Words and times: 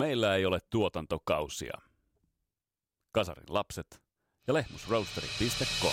Meillä 0.00 0.34
ei 0.34 0.46
ole 0.46 0.58
tuotantokausia. 0.70 1.78
Kasarin 3.12 3.44
lapset 3.48 4.00
ja 4.46 4.54
lehmusroasteri.com. 4.54 5.92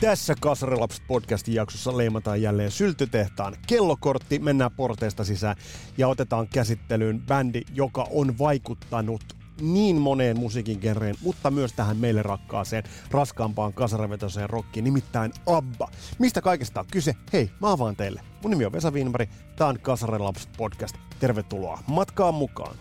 Tässä 0.00 0.34
Kasarilapset 0.40 1.02
podcastin 1.06 1.54
jaksossa 1.54 1.96
leimataan 1.96 2.42
jälleen 2.42 2.70
syltytehtaan 2.70 3.56
kellokortti, 3.66 4.38
mennään 4.38 4.70
porteesta 4.76 5.24
sisään 5.24 5.56
ja 5.98 6.08
otetaan 6.08 6.48
käsittelyyn 6.48 7.20
bändi, 7.20 7.62
joka 7.74 8.06
on 8.10 8.38
vaikuttanut 8.38 9.39
niin 9.60 9.96
moneen 9.96 10.38
musiikin 10.38 10.78
genreen, 10.80 11.14
mutta 11.22 11.50
myös 11.50 11.72
tähän 11.72 11.96
meille 11.96 12.22
rakkaaseen, 12.22 12.84
raskaampaan 13.10 13.72
kasaravetoiseen 13.72 14.50
rockiin, 14.50 14.84
nimittäin 14.84 15.32
ABBA. 15.46 15.88
Mistä 16.18 16.40
kaikesta 16.40 16.80
on 16.80 16.86
kyse? 16.92 17.14
Hei, 17.32 17.50
mä 17.60 17.72
avaan 17.72 17.96
teille. 17.96 18.20
Mun 18.42 18.50
nimi 18.50 18.64
on 18.64 18.72
Vesa 18.72 18.90
Wienberg, 18.90 19.30
tää 19.56 19.66
on 19.66 19.80
Kasarilapset 19.80 20.50
podcast. 20.56 20.96
Tervetuloa 21.20 21.78
matkaan 21.86 22.34
mukaan. 22.34 22.76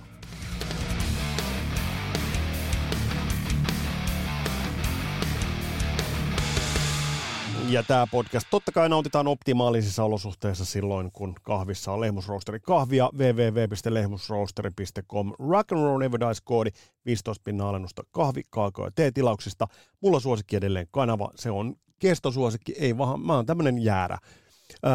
Ja 7.69 7.83
tämä 7.83 8.07
podcast 8.07 8.47
totta 8.51 8.71
kai 8.71 8.89
nautitaan 8.89 9.27
optimaalisissa 9.27 10.03
olosuhteissa 10.03 10.65
silloin, 10.65 11.11
kun 11.11 11.35
kahvissa 11.41 11.91
on 11.91 12.01
lehmusroosteri 12.01 12.59
kahvia. 12.59 13.09
www.lehmusroosteri.com 13.17 15.33
Rock 15.39 15.71
and 15.71 15.83
Roll 15.83 15.99
Never 15.99 16.19
Dies 16.19 16.41
koodi 16.41 16.69
15 17.05 17.43
pinnan 17.43 17.67
alennusta 17.67 18.03
kahvi, 18.11 18.41
kaakao 18.49 18.85
ja 18.85 18.91
teetilauksista. 18.95 19.67
Mulla 20.01 20.19
suosikki 20.19 20.55
edelleen 20.55 20.87
kanava. 20.91 21.31
Se 21.35 21.51
on 21.51 21.75
kestosuosikki, 21.99 22.73
ei 22.77 22.97
vaan, 22.97 23.21
mä 23.21 23.35
oon 23.35 23.45
tämmönen 23.45 23.79
jäärä. 23.79 24.17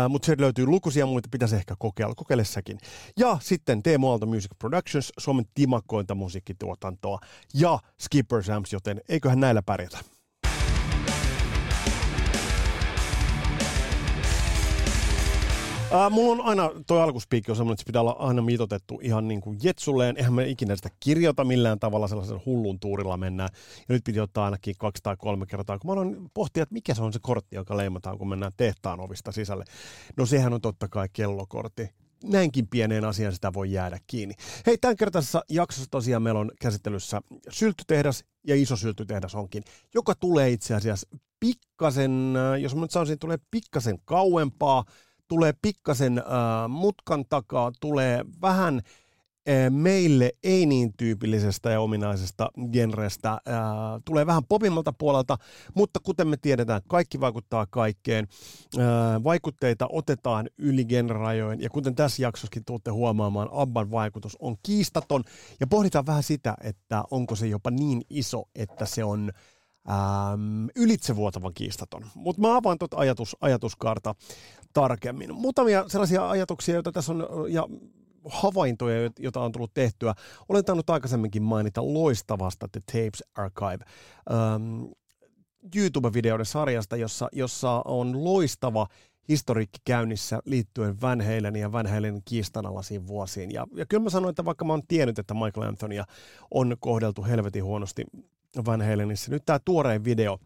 Mutta 0.08 0.26
sieltä 0.26 0.42
löytyy 0.42 0.66
lukuisia 0.66 1.06
muita, 1.06 1.28
pitäisi 1.32 1.56
ehkä 1.56 1.74
kokeilla, 1.78 2.14
kokeile 2.14 2.44
säkin. 2.44 2.78
Ja 3.18 3.38
sitten 3.40 3.82
Teemu 3.82 4.10
Aalto 4.10 4.26
Music 4.26 4.50
Productions, 4.58 5.12
Suomen 5.18 5.44
timakkointa 5.54 6.14
musiikkituotantoa 6.14 7.18
ja 7.54 7.78
Skipper 8.00 8.42
Sams, 8.42 8.72
joten 8.72 9.00
eiköhän 9.08 9.40
näillä 9.40 9.62
pärjätä. 9.62 9.98
Äh, 15.94 16.10
mulla 16.10 16.42
on 16.42 16.48
aina, 16.48 16.70
toi 16.86 17.02
alkuspiikki 17.02 17.52
on 17.52 17.56
semmoinen, 17.56 17.74
että 17.74 17.80
se 17.82 17.86
pitää 17.86 18.00
olla 18.00 18.16
aina 18.18 18.42
mitotettu 18.42 19.00
ihan 19.02 19.28
niin 19.28 19.40
kuin 19.40 19.58
jetsulleen. 19.62 20.16
Eihän 20.16 20.32
me 20.32 20.48
ikinä 20.48 20.76
sitä 20.76 20.88
kirjoita 21.00 21.44
millään 21.44 21.78
tavalla 21.78 22.08
sellaisen 22.08 22.40
hullun 22.46 22.80
tuurilla 22.80 23.16
mennään. 23.16 23.48
Ja 23.76 23.94
nyt 23.94 24.04
piti 24.04 24.20
ottaa 24.20 24.44
ainakin 24.44 24.74
kaksi 24.78 25.02
tai 25.02 25.16
kolme 25.18 25.46
kertaa, 25.46 25.78
kun 25.78 25.88
mä 25.88 25.92
aloin 25.92 26.30
pohtia, 26.34 26.62
että 26.62 26.72
mikä 26.72 26.94
se 26.94 27.02
on 27.02 27.12
se 27.12 27.18
kortti, 27.22 27.56
joka 27.56 27.76
leimataan, 27.76 28.18
kun 28.18 28.28
mennään 28.28 28.52
tehtaan 28.56 29.00
ovista 29.00 29.32
sisälle. 29.32 29.64
No 30.16 30.26
sehän 30.26 30.52
on 30.52 30.60
totta 30.60 30.88
kai 30.88 31.08
kellokortti 31.12 31.88
näinkin 32.24 32.68
pieneen 32.68 33.04
asiaan 33.04 33.34
sitä 33.34 33.52
voi 33.52 33.72
jäädä 33.72 33.98
kiinni. 34.06 34.34
Hei, 34.66 34.78
tämän 34.78 34.96
kertaisessa 34.96 35.44
jaksossa 35.50 35.90
tosiaan 35.90 36.22
meillä 36.22 36.40
on 36.40 36.50
käsittelyssä 36.60 37.20
sylttytehdas 37.50 38.24
ja 38.46 38.56
iso 38.56 38.76
sylttytehdas 38.76 39.34
onkin, 39.34 39.62
joka 39.94 40.14
tulee 40.14 40.50
itse 40.50 40.74
asiassa 40.74 41.08
pikkasen, 41.40 42.34
jos 42.60 42.74
mä 42.74 42.80
nyt 42.80 42.90
sanoisin, 42.90 43.18
tulee 43.18 43.38
pikkasen 43.50 43.98
kauempaa 44.04 44.84
tulee 45.28 45.54
pikkasen 45.62 46.18
äh, 46.18 46.24
mutkan 46.68 47.24
takaa, 47.28 47.72
tulee 47.80 48.24
vähän 48.42 48.80
äh, 49.48 49.70
meille 49.70 50.32
ei 50.42 50.66
niin 50.66 50.92
tyypillisestä 50.96 51.70
ja 51.70 51.80
ominaisesta 51.80 52.50
genrestä, 52.72 53.30
äh, 53.32 53.38
tulee 54.04 54.26
vähän 54.26 54.44
popimmalta 54.44 54.92
puolelta, 54.92 55.38
mutta 55.74 56.00
kuten 56.02 56.28
me 56.28 56.36
tiedetään, 56.36 56.80
kaikki 56.88 57.20
vaikuttaa 57.20 57.66
kaikkeen. 57.70 58.28
Äh, 58.78 59.24
vaikutteita 59.24 59.86
otetaan 59.90 60.48
yli 60.58 60.84
genrajojen 60.84 61.60
ja 61.60 61.70
kuten 61.70 61.94
tässä 61.94 62.22
jaksossakin 62.22 62.64
tuutte 62.64 62.90
huomaamaan, 62.90 63.48
Abban 63.52 63.90
vaikutus 63.90 64.36
on 64.40 64.56
kiistaton 64.62 65.24
ja 65.60 65.66
pohditaan 65.66 66.06
vähän 66.06 66.22
sitä, 66.22 66.54
että 66.60 67.04
onko 67.10 67.36
se 67.36 67.46
jopa 67.46 67.70
niin 67.70 68.02
iso, 68.10 68.44
että 68.54 68.86
se 68.86 69.04
on 69.04 69.30
ähm, 69.88 70.66
ylitsevuotavan 70.76 71.54
kiistaton. 71.54 72.06
Mutta 72.14 72.42
mä 72.42 72.56
avaan 72.56 72.78
tuota 72.78 72.96
ajatus, 72.96 73.36
ajatuskaarta 73.40 74.14
tarkemmin. 74.72 75.34
Muutamia 75.34 75.84
sellaisia 75.88 76.30
ajatuksia, 76.30 76.74
joita 76.74 76.92
tässä 76.92 77.12
on, 77.12 77.52
ja 77.52 77.68
havaintoja, 78.24 79.10
joita 79.18 79.40
on 79.40 79.52
tullut 79.52 79.74
tehtyä. 79.74 80.14
Olen 80.48 80.64
tainnut 80.64 80.90
aikaisemminkin 80.90 81.42
mainita 81.42 81.94
loistavasta 81.94 82.68
The 82.68 82.80
Tapes 82.80 83.24
Archive. 83.34 83.84
Ähm, 84.30 84.84
YouTube-videoiden 85.76 86.46
sarjasta, 86.46 86.96
jossa, 86.96 87.28
jossa 87.32 87.82
on 87.84 88.24
loistava 88.24 88.86
historiikki 89.28 89.78
käynnissä 89.84 90.40
liittyen 90.44 91.00
Van 91.00 91.20
Halen 91.20 91.56
ja 91.56 91.72
Van 91.72 91.86
Halen 91.86 92.22
kiistanalaisiin 92.24 93.06
vuosiin. 93.06 93.50
Ja, 93.50 93.66
ja 93.74 93.86
kyllä 93.86 94.02
mä 94.02 94.10
sanoin, 94.10 94.30
että 94.30 94.44
vaikka 94.44 94.64
mä 94.64 94.72
oon 94.72 94.86
tiennyt, 94.88 95.18
että 95.18 95.34
Michael 95.34 95.68
Anthonya 95.68 96.04
on 96.50 96.76
kohdeltu 96.80 97.24
helvetin 97.24 97.64
huonosti 97.64 98.04
Van 98.66 98.82
Halenissa, 98.82 99.30
nyt 99.30 99.42
tämä 99.46 99.58
tuorein 99.64 100.04
video, 100.04 100.38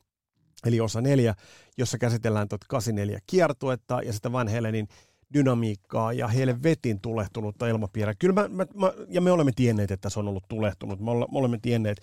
eli 0.66 0.80
osa 0.80 1.00
neljä, 1.00 1.34
jossa 1.78 1.98
käsitellään 1.98 2.48
tuota 2.48 2.66
84 2.69 3.19
kiertuetta 3.26 4.02
ja 4.02 4.12
sitä 4.12 4.32
Van 4.32 4.48
Halenin 4.48 4.88
dynamiikkaa 5.34 6.12
ja 6.12 6.30
vetin 6.62 7.00
tulehtunutta 7.00 7.69
ilmapiiriä. 7.69 8.14
Kyllä 8.19 8.34
mä, 8.34 8.48
mä, 8.48 8.66
mä, 8.74 8.92
ja 9.08 9.20
me 9.20 9.30
olemme 9.30 9.52
tienneet, 9.56 9.91
että 9.91 10.10
se 10.10 10.19
on 10.19 10.28
ollut 10.28 10.48
tulehtunut. 10.48 11.00
Me, 11.00 11.04
me 11.04 11.38
olemme 11.38 11.58
tienneet, 11.62 12.00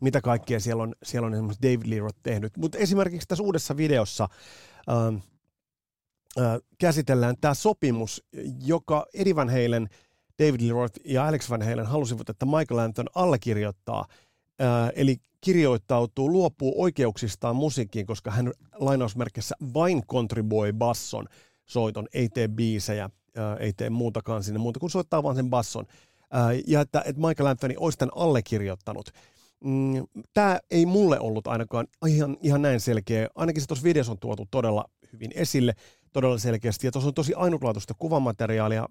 mitä 0.00 0.20
kaikkea 0.20 0.60
siellä 0.60 0.82
on, 0.82 0.94
siellä 1.02 1.26
on 1.26 1.34
esimerkiksi 1.34 1.62
David 1.62 1.90
Lee 1.90 2.00
Roth 2.00 2.18
tehnyt. 2.22 2.56
Mutta 2.56 2.78
esimerkiksi 2.78 3.28
tässä 3.28 3.44
uudessa 3.44 3.76
videossa 3.76 4.28
ähm, 4.90 5.16
äh, 6.38 6.58
käsitellään 6.78 7.34
tämä 7.40 7.54
sopimus, 7.54 8.24
joka 8.64 9.06
Eddie 9.14 9.36
Van 9.36 9.50
Halen, 9.50 9.88
David 10.38 10.60
Lee 10.60 10.72
Roth 10.72 11.00
ja 11.04 11.28
Alex 11.28 11.50
Van 11.50 11.62
Halen 11.62 11.86
halusivat, 11.86 12.28
että 12.28 12.46
Michael 12.46 12.78
Anton 12.78 13.06
allekirjoittaa– 13.14 14.06
Ää, 14.58 14.90
eli 14.96 15.16
kirjoittautuu, 15.40 16.32
luopuu 16.32 16.82
oikeuksistaan 16.82 17.56
musiikkiin, 17.56 18.06
koska 18.06 18.30
hän 18.30 18.52
lainausmerkissä 18.74 19.54
vain 19.74 20.06
kontribuoi 20.06 20.72
basson 20.72 21.26
soiton, 21.66 22.06
ei 22.14 22.28
tee 22.28 22.48
biisejä, 22.48 23.10
ää, 23.36 23.56
ei 23.56 23.72
tee 23.72 23.90
muutakaan 23.90 24.42
sinne 24.42 24.58
muuta 24.58 24.80
kuin 24.80 24.90
soittaa 24.90 25.22
vaan 25.22 25.36
sen 25.36 25.50
basson. 25.50 25.86
Ää, 26.30 26.48
ja 26.66 26.80
että, 26.80 27.02
että 27.06 27.22
Michael 27.28 27.46
Anthony 27.46 27.74
olisi 27.78 27.98
tämän 27.98 28.16
allekirjoittanut. 28.16 29.10
Mm, 29.64 30.06
Tämä 30.34 30.58
ei 30.70 30.86
mulle 30.86 31.20
ollut 31.20 31.46
ainakaan 31.46 31.86
ihan, 32.06 32.36
ihan 32.42 32.62
näin 32.62 32.80
selkeä. 32.80 33.28
Ainakin 33.34 33.62
se 33.62 33.66
tuossa 33.68 33.84
videossa 33.84 34.12
on 34.12 34.18
tuotu 34.18 34.48
todella 34.50 34.84
hyvin 35.12 35.30
esille, 35.34 35.74
todella 36.12 36.38
selkeästi. 36.38 36.86
Ja 36.86 36.92
tuossa 36.92 37.08
on 37.08 37.14
tosi 37.14 37.34
ainutlaatuista 37.34 37.94
kuvamateriaalia. 37.98 38.88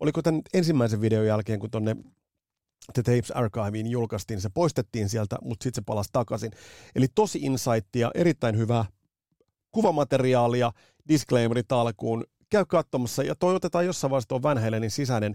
Oliko 0.00 0.22
tämän 0.22 0.42
ensimmäisen 0.54 1.00
videon 1.00 1.26
jälkeen, 1.26 1.60
kun 1.60 1.70
tuonne 1.70 1.96
The 2.92 3.02
Tapes 3.02 3.30
Archiveen 3.30 3.86
julkaistiin, 3.86 4.40
se 4.40 4.48
poistettiin 4.54 5.08
sieltä, 5.08 5.36
mutta 5.42 5.64
sitten 5.64 5.82
se 5.82 5.84
palasi 5.86 6.10
takaisin. 6.12 6.52
Eli 6.94 7.06
tosi 7.14 7.38
insightia, 7.42 8.10
erittäin 8.14 8.58
hyvää 8.58 8.84
kuvamateriaalia, 9.70 10.72
disclaimerit 11.08 11.72
alkuun, 11.72 12.24
käy 12.50 12.64
katsomassa 12.64 13.22
ja 13.22 13.34
toi 13.34 13.54
otetaan 13.54 13.86
jossain 13.86 14.10
vaiheessa 14.10 14.28
tuon 14.28 14.42
Van 14.42 14.58
Halenin 14.58 14.90
sisäinen 14.90 15.34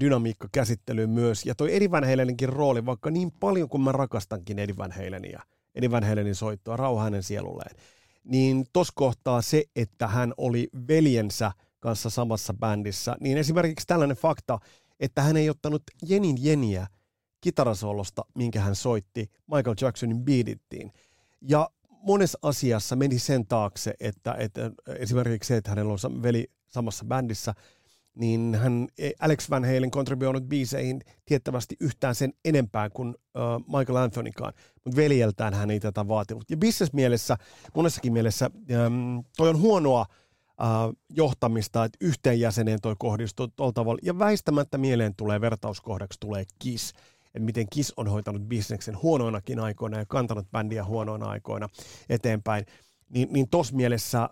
dynamiikka 0.00 0.48
käsittelyyn 0.52 1.10
myös. 1.10 1.46
Ja 1.46 1.54
toi 1.54 1.76
Eddie 1.76 1.90
Van 1.90 2.04
Halenenkin 2.04 2.48
rooli, 2.48 2.86
vaikka 2.86 3.10
niin 3.10 3.32
paljon 3.40 3.68
kuin 3.68 3.80
mä 3.80 3.92
rakastankin 3.92 4.58
Eddie 4.58 4.76
Van 4.76 4.92
Halenia, 4.92 5.42
Eddie 5.74 5.90
Van 5.90 6.04
Halenin 6.04 6.34
soittoa, 6.34 6.76
rauha 6.76 7.04
hänen 7.04 7.22
sielulleen, 7.22 7.76
niin 8.24 8.64
tos 8.72 8.92
kohtaa 8.92 9.42
se, 9.42 9.64
että 9.76 10.06
hän 10.06 10.34
oli 10.36 10.68
veljensä 10.88 11.52
kanssa 11.80 12.10
samassa 12.10 12.54
bändissä, 12.54 13.16
niin 13.20 13.38
esimerkiksi 13.38 13.86
tällainen 13.86 14.16
fakta, 14.16 14.58
että 15.02 15.22
hän 15.22 15.36
ei 15.36 15.50
ottanut 15.50 15.82
Jenin 16.02 16.36
Jeniä 16.44 16.86
kitarasolosta, 17.40 18.24
minkä 18.34 18.60
hän 18.60 18.76
soitti 18.76 19.30
Michael 19.46 19.76
Jacksonin 19.80 20.24
Beatittiin. 20.24 20.92
Ja 21.40 21.70
monessa 22.02 22.38
asiassa 22.42 22.96
meni 22.96 23.18
sen 23.18 23.46
taakse, 23.46 23.94
että, 24.00 24.34
että 24.38 24.70
esimerkiksi 24.98 25.48
se, 25.48 25.56
että 25.56 25.70
hänellä 25.70 25.92
on 25.92 26.22
veli 26.22 26.50
samassa 26.68 27.04
bändissä, 27.04 27.54
niin 28.14 28.54
hän, 28.54 28.88
Alex 29.20 29.50
Van 29.50 29.64
Halen 29.64 29.90
kontribuoinut 29.90 30.44
biiseihin 30.44 31.00
tiettävästi 31.24 31.76
yhtään 31.80 32.14
sen 32.14 32.32
enempää 32.44 32.90
kuin 32.90 33.14
Michael 33.66 33.96
Anthonykaan, 33.96 34.52
mutta 34.84 34.96
veljeltään 34.96 35.54
hän 35.54 35.70
ei 35.70 35.80
tätä 35.80 36.08
vaatinut. 36.08 36.50
Ja 36.50 36.56
business-mielessä, 36.56 37.36
monessakin 37.74 38.12
mielessä, 38.12 38.50
um, 38.86 39.24
toi 39.36 39.48
on 39.48 39.60
huonoa 39.60 40.06
johtamista, 41.10 41.84
että 41.84 41.98
yhteen 42.00 42.40
jäseneen 42.40 42.80
toi 42.80 42.94
kohdistuu 42.98 43.48
tuolla 43.48 43.72
tavalla. 43.72 43.98
Ja 44.02 44.18
väistämättä 44.18 44.78
mieleen 44.78 45.14
tulee 45.16 45.40
vertauskohdaksi 45.40 46.20
tulee 46.20 46.44
KIS, 46.58 46.92
että 47.26 47.40
miten 47.40 47.66
KIS 47.70 47.92
on 47.96 48.08
hoitanut 48.08 48.42
bisneksen 48.42 49.02
huonoinakin 49.02 49.58
aikoina 49.58 49.98
ja 49.98 50.06
kantanut 50.06 50.50
bändiä 50.50 50.84
huonoina 50.84 51.26
aikoina 51.26 51.68
eteenpäin. 52.08 52.66
Niin, 53.08 53.28
niin 53.32 53.48
tuossa 53.48 53.76
mielessä, 53.76 54.22
äh, 54.22 54.28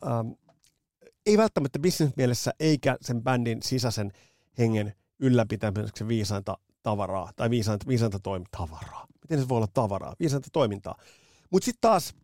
ei 1.27 1.37
välttämättä 1.37 1.79
bisnesmielessä 1.79 2.53
eikä 2.61 2.97
sen 3.01 3.23
bändin 3.23 3.63
sisäisen 3.63 4.13
hengen 4.59 4.95
ylläpitämiseksi 5.19 6.09
viisainta 6.09 6.59
tavaraa 6.83 7.31
tai 7.37 7.51
viisainta, 7.51 7.87
viisainta 7.87 8.19
toimi 8.19 8.45
tavaraa. 8.51 9.07
miten 9.23 9.41
se 9.41 9.49
voi 9.49 9.57
olla 9.57 9.69
tavaraa, 9.75 10.15
viisanta 10.21 10.49
toimintaa. 10.53 10.95
Mutta 11.51 11.65
sitten 11.65 11.81
taas 11.81 12.15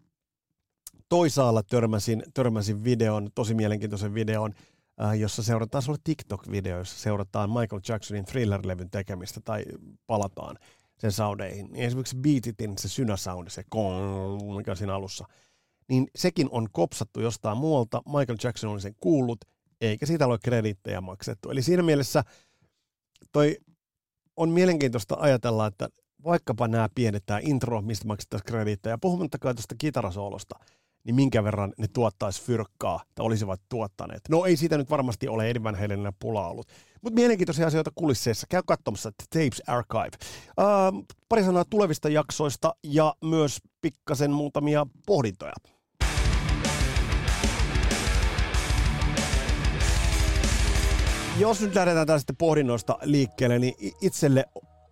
toisaalla 1.09 1.63
törmäsin, 1.63 2.23
törmäsin 2.35 2.85
videon, 2.85 3.29
tosi 3.35 3.55
mielenkiintoisen 3.55 4.15
videon, 4.15 4.55
äh, 5.03 5.19
jossa 5.19 5.43
seurataan, 5.43 5.83
se 5.83 5.93
TikTok-video, 6.05 6.79
jossa 6.79 6.99
seurataan 6.99 7.51
Michael 7.51 7.81
Jacksonin 7.89 8.25
Thriller-levyn 8.25 8.91
tekemistä 8.91 9.41
tai 9.45 9.65
palataan 10.07 10.59
sen 10.99 11.13
soundeihin. 11.13 11.67
Niin 11.73 11.85
esimerkiksi 11.85 12.17
Beatitin 12.17 12.79
se 12.79 12.89
synäsound, 12.89 13.51
se 13.51 13.63
kong, 13.69 14.57
mikä 14.57 14.71
on 14.71 14.77
siinä 14.77 14.95
alussa, 14.95 15.27
niin 15.89 16.07
sekin 16.17 16.49
on 16.51 16.69
kopsattu 16.73 17.21
jostain 17.21 17.59
muualta. 17.59 18.03
Michael 18.07 18.39
Jackson 18.43 18.71
oli 18.71 18.81
sen 18.81 18.95
kuullut, 19.01 19.45
eikä 19.81 20.07
siitä 20.07 20.27
ole 20.27 20.39
krediittejä 20.39 21.01
maksettu. 21.01 21.51
Eli 21.51 21.63
siinä 21.63 21.83
mielessä 21.83 22.25
toi 23.33 23.57
on 24.37 24.51
mielenkiintoista 24.51 25.17
ajatella, 25.19 25.67
että 25.67 25.89
vaikkapa 26.25 26.69
nämä 26.69 26.89
pienet, 26.95 27.23
tämä 27.27 27.41
intro, 27.43 27.83
mistä 27.83 28.07
maksettaisiin 28.07 28.47
krediittejä, 28.47 28.99
puhumattakaan 28.99 29.57
tuosta 29.57 29.75
kitarasoolosta, 29.79 30.59
niin 31.07 31.15
minkä 31.15 31.45
verran 31.45 31.73
ne 31.79 31.87
tuottaisi 31.93 32.43
fyrkkaa 32.43 33.01
tai 33.15 33.27
olisivat 33.27 33.61
tuottaneet. 33.69 34.21
No 34.29 34.45
ei 34.45 34.57
siitä 34.57 34.79
nyt 34.79 34.91
varmasti 34.91 35.29
ole 35.29 35.51
Eddie 35.51 35.63
Van 35.63 35.75
Halen 35.75 36.13
pula 36.19 36.49
ollut. 36.49 36.67
Mutta 37.03 37.15
mielenkiintoisia 37.15 37.67
asioita 37.67 37.91
kulisseissa. 37.95 38.47
Käy 38.51 38.63
katsomassa 38.67 39.13
Tapes 39.31 39.63
Archive. 39.67 40.11
Uh, 40.61 41.05
pari 41.29 41.45
sanaa 41.45 41.65
tulevista 41.71 42.09
jaksoista 42.09 42.75
ja 42.83 43.15
myös 43.25 43.59
pikkasen 43.83 44.31
muutamia 44.31 44.87
pohdintoja. 45.07 45.53
Jos 51.39 51.61
nyt 51.61 51.75
lähdetään 51.75 52.07
tästä 52.07 52.33
pohdinnoista 52.39 52.99
liikkeelle, 53.03 53.59
niin 53.59 53.75
itselle 54.01 54.45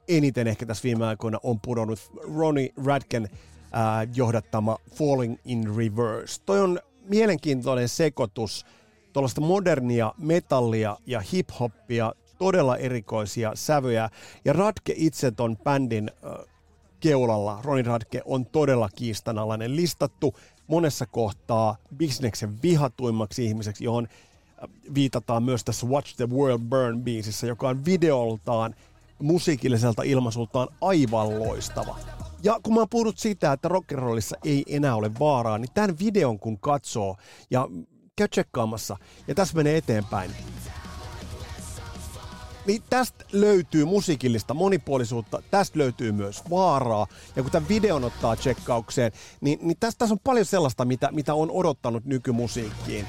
eniten 0.09 0.47
ehkä 0.47 0.67
tässä 0.67 0.83
viime 0.83 1.07
aikoina 1.07 1.39
on 1.43 1.61
pudonnut 1.61 1.99
Ronnie 2.37 2.71
Radken 2.85 3.29
äh, 3.75 4.09
johdattama 4.15 4.79
Falling 4.95 5.37
in 5.45 5.77
Reverse. 5.77 6.43
Toi 6.47 6.61
on 6.61 6.81
mielenkiintoinen 7.09 7.89
sekoitus 7.89 8.67
tuollaista 9.13 9.41
modernia 9.41 10.15
metallia 10.19 10.97
ja 11.07 11.21
hip-hoppia, 11.21 12.13
todella 12.39 12.77
erikoisia 12.77 13.53
sävyjä. 13.55 14.11
Ja 14.45 14.53
Radke 14.53 14.95
itse 14.97 15.31
ton 15.31 15.57
bändin 15.57 16.11
äh, 16.25 16.47
keulalla, 17.01 17.59
Ronnie 17.63 17.83
Radke, 17.83 18.23
on 18.25 18.47
todella 18.47 18.89
kiistanalainen, 18.97 19.77
listattu 19.77 20.35
monessa 20.67 21.07
kohtaa 21.07 21.77
bisneksen 21.97 22.63
vihatuimmaksi 22.63 23.45
ihmiseksi, 23.45 23.85
johon 23.85 24.09
viitataan 24.95 25.43
myös 25.43 25.65
tässä 25.65 25.87
Watch 25.87 26.17
the 26.17 26.29
World 26.31 26.63
Burn 26.69 27.03
biisissä, 27.03 27.47
joka 27.47 27.69
on 27.69 27.85
videoltaan 27.85 28.75
musiikilliselta 29.23 30.03
ilmaisultaan 30.03 30.69
aivan 30.81 31.39
loistava. 31.39 31.99
Ja 32.43 32.61
kun 32.63 32.75
mä 32.75 32.81
oon 32.81 32.89
puhunut 32.89 33.19
siitä, 33.19 33.53
että 33.53 33.69
rock'n'rollissa 33.69 34.39
ei 34.45 34.65
enää 34.69 34.95
ole 34.95 35.11
vaaraa, 35.19 35.59
niin 35.59 35.71
tämän 35.75 35.99
videon 35.99 36.39
kun 36.39 36.61
katsoo 36.61 37.17
ja 37.51 37.69
käy 38.17 38.29
tsekkaamassa, 38.29 38.97
ja 39.29 39.35
tässä 39.35 39.57
menee 39.57 39.77
eteenpäin, 39.77 40.31
niin 42.67 42.83
tästä 42.91 43.25
löytyy 43.33 43.85
musiikillista 43.85 44.55
monipuolisuutta, 44.55 45.43
tästä 45.51 45.79
löytyy 45.79 46.13
myös 46.13 46.43
vaaraa. 46.51 47.07
Ja 47.37 47.43
kun 47.43 47.53
tämän 47.53 47.69
videon 47.69 48.05
ottaa 48.05 48.37
tsekkaukseen, 48.37 49.13
niin, 49.41 49.59
niin 49.63 49.77
tästä, 49.81 49.99
tässä 49.99 50.15
on 50.15 50.21
paljon 50.25 50.47
sellaista, 50.47 50.85
mitä, 50.85 51.09
mitä 51.13 51.35
on 51.35 51.51
odottanut 51.51 52.05
nykymusiikkiin. 52.05 53.07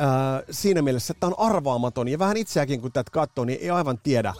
Öö, 0.00 0.46
siinä 0.50 0.82
mielessä, 0.82 1.12
että 1.12 1.26
on 1.26 1.34
arvaamaton 1.38 2.08
ja 2.08 2.18
vähän 2.18 2.36
itseäkin 2.36 2.80
kun 2.80 2.92
tätä 2.92 3.10
katsoo, 3.10 3.44
niin 3.44 3.58
ei 3.62 3.70
aivan 3.70 3.98
tiedä, 4.02 4.34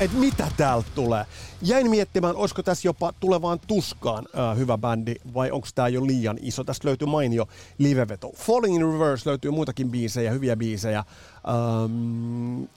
että 0.00 0.16
mitä 0.16 0.48
täältä 0.56 0.88
tulee. 0.94 1.26
Jäin 1.62 1.90
miettimään, 1.90 2.36
olisiko 2.36 2.62
tässä 2.62 2.88
jopa 2.88 3.12
tulevaan 3.20 3.60
tuskaan 3.66 4.26
öö, 4.38 4.54
hyvä 4.54 4.78
bändi 4.78 5.14
vai 5.34 5.50
onko 5.50 5.68
tämä 5.74 5.88
jo 5.88 6.06
liian 6.06 6.38
iso. 6.40 6.64
Tästä 6.64 6.88
löytyy 6.88 7.08
mainio 7.08 7.48
liveveto. 7.78 8.32
Falling 8.36 8.76
in 8.76 8.92
Reverse 8.92 9.30
löytyy 9.30 9.50
muitakin 9.50 9.90
biisejä, 9.90 10.30
hyviä 10.30 10.56
biisejä. 10.56 10.98
Öö, 10.98 11.54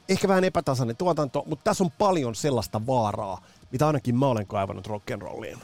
ehkä 0.09 0.27
vähän 0.27 0.43
epätasainen 0.43 0.97
tuotanto, 0.97 1.43
mutta 1.45 1.63
tässä 1.63 1.83
on 1.83 1.91
paljon 1.97 2.35
sellaista 2.35 2.87
vaaraa, 2.87 3.41
mitä 3.71 3.87
ainakin 3.87 4.15
mä 4.15 4.27
olen 4.27 4.47
kaivannut 4.47 4.87
rock'n'rolliin. 4.87 5.57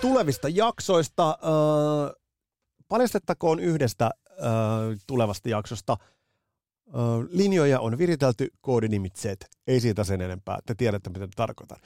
tulevista 0.00 0.48
jaksoista. 0.48 1.30
Äh, 1.30 2.16
paljastettakoon 2.88 3.60
yhdestä 3.60 4.04
äh, 4.04 4.19
tulevasta 5.06 5.48
jaksosta. 5.48 5.96
Äh, 6.94 7.28
linjoja 7.30 7.80
on 7.80 7.98
viritelty 7.98 8.48
koodinimitseet. 8.60 9.46
Ei 9.66 9.80
siitä 9.80 10.04
sen 10.04 10.20
enempää. 10.20 10.58
Te 10.66 10.74
tiedätte, 10.74 11.10
mitä 11.10 11.28
tarkoitan. 11.36 11.78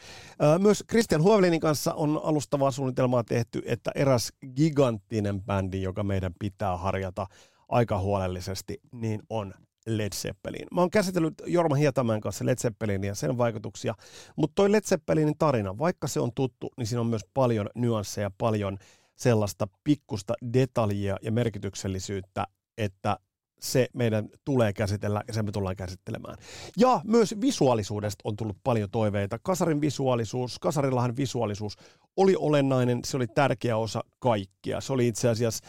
Äh, 0.42 0.58
myös 0.58 0.84
Christian 0.90 1.22
Huovelinin 1.22 1.60
kanssa 1.60 1.94
on 1.94 2.20
alustavaa 2.24 2.70
suunnitelmaa 2.70 3.24
tehty, 3.24 3.62
että 3.64 3.90
eräs 3.94 4.32
giganttinen 4.56 5.42
bändi, 5.42 5.82
joka 5.82 6.02
meidän 6.02 6.34
pitää 6.38 6.76
harjata 6.76 7.26
aika 7.68 7.98
huolellisesti, 7.98 8.80
niin 8.92 9.22
on 9.30 9.54
Led 9.86 10.12
Zeppelin. 10.14 10.66
Mä 10.74 10.80
oon 10.80 10.90
käsitellyt 10.90 11.34
Jorma 11.46 11.74
Hietamäen 11.74 12.20
kanssa 12.20 12.46
Led 12.46 12.58
Zeppelin 12.58 13.04
ja 13.04 13.14
sen 13.14 13.38
vaikutuksia, 13.38 13.94
mutta 14.36 14.54
toi 14.54 14.72
Led 14.72 14.82
Zeppelinin 14.82 15.38
tarina, 15.38 15.78
vaikka 15.78 16.06
se 16.06 16.20
on 16.20 16.30
tuttu, 16.34 16.70
niin 16.76 16.86
siinä 16.86 17.00
on 17.00 17.06
myös 17.06 17.24
paljon 17.34 17.70
nyansseja, 17.74 18.30
paljon 18.38 18.78
sellaista 19.16 19.68
pikkusta 19.84 20.34
detaljia 20.52 21.16
ja 21.22 21.32
merkityksellisyyttä, 21.32 22.46
että 22.78 23.16
se 23.60 23.88
meidän 23.94 24.28
tulee 24.44 24.72
käsitellä 24.72 25.22
ja 25.28 25.34
sen 25.34 25.44
me 25.44 25.52
tullaan 25.52 25.76
käsittelemään. 25.76 26.36
Ja 26.76 27.00
myös 27.04 27.34
visuaalisuudesta 27.40 28.22
on 28.24 28.36
tullut 28.36 28.56
paljon 28.64 28.90
toiveita. 28.90 29.38
Kasarin 29.38 29.80
visuaalisuus, 29.80 30.58
Kasarillahan 30.58 31.16
visuaalisuus 31.16 31.76
oli 32.16 32.36
olennainen, 32.38 33.00
se 33.04 33.16
oli 33.16 33.26
tärkeä 33.26 33.76
osa 33.76 34.04
kaikkia. 34.18 34.80
Se 34.80 34.92
oli 34.92 35.08
itse 35.08 35.28
asiassa 35.28 35.64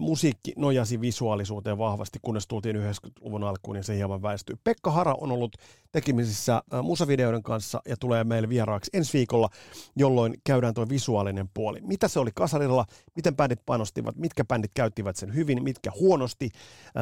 musiikki 0.00 0.52
nojasi 0.56 1.00
visuaalisuuteen 1.00 1.78
vahvasti, 1.78 2.18
kunnes 2.22 2.46
tultiin 2.46 2.76
90-luvun 2.76 3.44
alkuun 3.44 3.76
ja 3.76 3.82
se 3.82 3.96
hieman 3.96 4.22
väistyy. 4.22 4.56
Pekka 4.64 4.90
Hara 4.90 5.14
on 5.20 5.32
ollut 5.32 5.56
tekemisissä 5.92 6.62
musavideoiden 6.82 7.42
kanssa 7.42 7.82
ja 7.88 7.96
tulee 7.96 8.24
meille 8.24 8.48
vieraaksi 8.48 8.90
ensi 8.94 9.12
viikolla, 9.12 9.48
jolloin 9.96 10.34
käydään 10.44 10.74
tuo 10.74 10.88
visuaalinen 10.88 11.48
puoli. 11.54 11.80
Mitä 11.80 12.08
se 12.08 12.20
oli 12.20 12.30
kasarilla, 12.34 12.84
miten 13.16 13.36
bändit 13.36 13.60
panostivat, 13.66 14.16
mitkä 14.16 14.44
bändit 14.44 14.70
käyttivät 14.74 15.16
sen 15.16 15.34
hyvin, 15.34 15.62
mitkä 15.62 15.90
huonosti, 16.00 16.50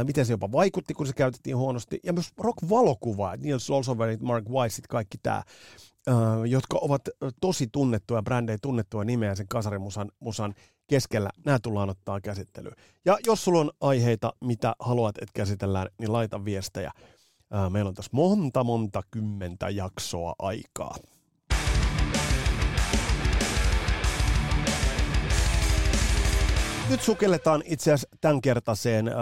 miten 0.04 0.26
se 0.26 0.32
jopa 0.32 0.52
vaikutti, 0.52 0.94
kun 0.94 1.06
se 1.06 1.12
käytettiin 1.12 1.56
huonosti. 1.56 2.00
Ja 2.04 2.12
myös 2.12 2.30
rock-valokuva, 2.38 3.36
Niels 3.36 3.70
Olsoverit, 3.70 4.20
Mark 4.20 4.48
Weissit, 4.48 4.86
kaikki 4.86 5.18
tämä 5.22 5.42
jotka 6.46 6.78
ovat 6.80 7.02
tosi 7.40 7.66
tunnettuja 7.72 8.22
brändejä, 8.22 8.58
tunnettuja 8.62 9.04
nimeä 9.04 9.34
sen 9.34 9.48
kasarimusan 9.48 10.10
musan 10.20 10.54
keskellä. 10.88 11.30
Nämä 11.44 11.58
tullaan 11.62 11.90
ottaa 11.90 12.20
käsittelyyn. 12.20 12.74
Ja 13.04 13.18
jos 13.26 13.44
sulla 13.44 13.60
on 13.60 13.70
aiheita, 13.80 14.32
mitä 14.40 14.74
haluat, 14.80 15.18
että 15.18 15.32
käsitellään, 15.34 15.86
niin 15.98 16.12
laita 16.12 16.44
viestejä. 16.44 16.92
Meillä 17.70 17.88
on 17.88 17.94
tässä 17.94 18.10
monta, 18.12 18.64
monta 18.64 19.02
kymmentä 19.10 19.70
jaksoa 19.70 20.34
aikaa. 20.38 20.94
Nyt 26.90 27.02
sukelletaan 27.02 27.62
itse 27.66 27.92
asiassa 27.92 28.16
tämänkertaiseen 28.20 29.08
äh, 29.08 29.14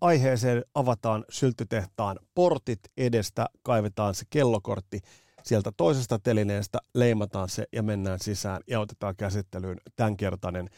aiheeseen. 0.00 0.64
Avataan 0.74 1.24
syltytehtaan 1.30 2.18
portit 2.34 2.80
edestä, 2.96 3.46
kaivetaan 3.62 4.14
se 4.14 4.24
kellokortti 4.30 5.00
sieltä 5.42 5.72
toisesta 5.76 6.18
telineestä, 6.18 6.78
leimataan 6.94 7.48
se 7.48 7.64
ja 7.72 7.82
mennään 7.82 8.18
sisään 8.20 8.62
ja 8.66 8.80
otetaan 8.80 9.16
käsittelyyn 9.16 9.78
tämänkertainen 9.96 10.70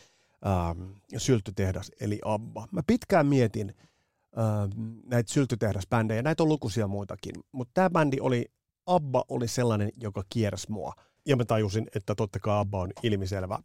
ähm, 0.47 0.93
syltytehdas 1.17 1.91
eli 2.01 2.19
Abba. 2.25 2.69
Mä 2.71 2.81
pitkään 2.87 3.27
mietin 3.27 3.75
ähm, 4.39 4.99
näitä 5.07 5.33
syltytehdasbändejä, 5.33 6.23
näitä 6.23 6.43
on 6.43 6.49
lukuisia 6.49 6.89
muitakin, 6.89 7.35
mutta 7.53 7.71
tämä 7.75 7.91
bändi 7.91 8.17
oli, 8.21 8.45
Abba 8.87 9.25
oli 9.29 9.49
sellainen, 9.49 9.91
joka 10.01 10.25
kiersi 10.29 10.71
mua. 10.71 10.93
Ja 11.27 11.37
mä 11.37 11.45
tajusin, 11.45 11.87
että 11.95 12.15
totta 12.15 12.39
kai 12.39 12.61
Abba 12.61 12.81
on 12.81 12.91
ilmiselvä 13.03 13.59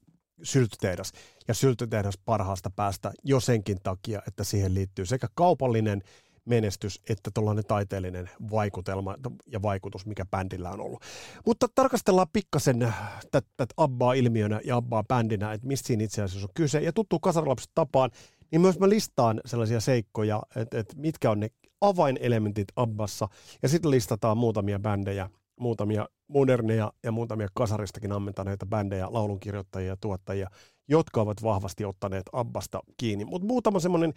syltytehdas. 0.44 1.12
Ja 1.48 1.54
syltytehdas 1.54 2.18
parhaasta 2.26 2.70
päästä 2.70 3.12
jo 3.24 3.40
senkin 3.40 3.78
takia, 3.84 4.22
että 4.28 4.44
siihen 4.44 4.74
liittyy 4.74 5.06
sekä 5.06 5.28
kaupallinen 5.36 6.02
menestys 6.46 7.02
että 7.10 7.32
tuollainen 7.34 7.66
taiteellinen 7.68 8.30
vaikutelma 8.52 9.16
ja 9.46 9.62
vaikutus, 9.62 10.06
mikä 10.06 10.26
bändillä 10.26 10.72
on 10.72 10.82
ollut. 10.82 11.04
Mutta 11.46 11.68
tarkastellaan 11.76 12.28
pikkasen 12.34 12.94
tätä 13.32 13.66
Abbaa 13.78 14.14
ilmiönä 14.14 14.62
ja 14.66 14.76
Abbaa 14.76 15.04
bändinä, 15.04 15.54
että 15.54 15.68
mistä 15.68 15.88
siinä 15.88 16.04
itse 16.04 16.22
asiassa 16.22 16.46
on 16.46 16.54
kyse. 16.54 16.80
Ja 16.80 16.94
tuttu 16.94 17.20
kasarilapset 17.20 17.72
tapaan, 17.76 18.12
niin 18.52 18.62
myös 18.62 18.80
mä 18.80 18.90
listaan 18.90 19.42
sellaisia 19.46 19.80
seikkoja, 19.80 20.44
että, 20.56 20.80
että 20.80 20.94
mitkä 20.98 21.32
on 21.32 21.40
ne 21.40 21.50
avainelementit 21.82 22.68
Abbassa, 22.76 23.28
ja 23.62 23.70
sitten 23.70 23.92
listataan 23.92 24.38
muutamia 24.38 24.80
bändejä, 24.80 25.30
muutamia 25.60 26.08
moderneja 26.28 26.94
ja 27.04 27.12
muutamia 27.12 27.48
kasaristakin 27.54 28.12
ammentaneita 28.12 28.66
bändejä, 28.66 29.08
laulunkirjoittajia 29.10 29.90
ja 29.90 29.98
tuottajia, 30.02 30.50
jotka 30.88 31.22
ovat 31.22 31.44
vahvasti 31.44 31.86
ottaneet 31.86 32.24
Abbasta 32.34 32.80
kiinni. 32.98 33.26
Mutta 33.26 33.48
muutama 33.48 33.80
semmoinen 33.80 34.14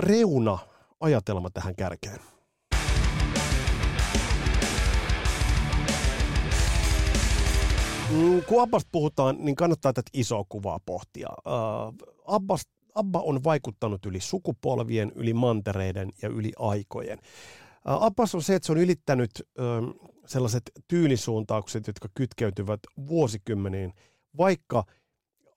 reuna 0.00 0.58
ajatelma 1.02 1.50
tähän 1.50 1.76
kärkeen. 1.76 2.18
Mm, 8.10 8.42
kun 8.46 8.62
Abbasta 8.62 8.88
puhutaan, 8.92 9.36
niin 9.38 9.56
kannattaa 9.56 9.92
tätä 9.92 10.10
isoa 10.12 10.44
kuvaa 10.48 10.78
pohtia. 10.86 11.28
Äh, 11.28 12.10
Abbas, 12.26 12.62
Abba 12.94 13.20
on 13.20 13.44
vaikuttanut 13.44 14.06
yli 14.06 14.20
sukupolvien, 14.20 15.12
yli 15.14 15.34
mantereiden 15.34 16.10
ja 16.22 16.28
yli 16.28 16.52
aikojen. 16.58 17.18
Äh, 17.88 18.02
Abbas 18.02 18.34
on 18.34 18.42
se, 18.42 18.54
että 18.54 18.66
se 18.66 18.72
on 18.72 18.78
ylittänyt 18.78 19.30
ähm, 19.60 19.90
sellaiset 20.26 20.62
tyylisuuntaukset, 20.88 21.86
jotka 21.86 22.08
kytkeytyvät 22.14 22.80
vuosikymmeniin, 23.08 23.92
vaikka– 24.38 24.84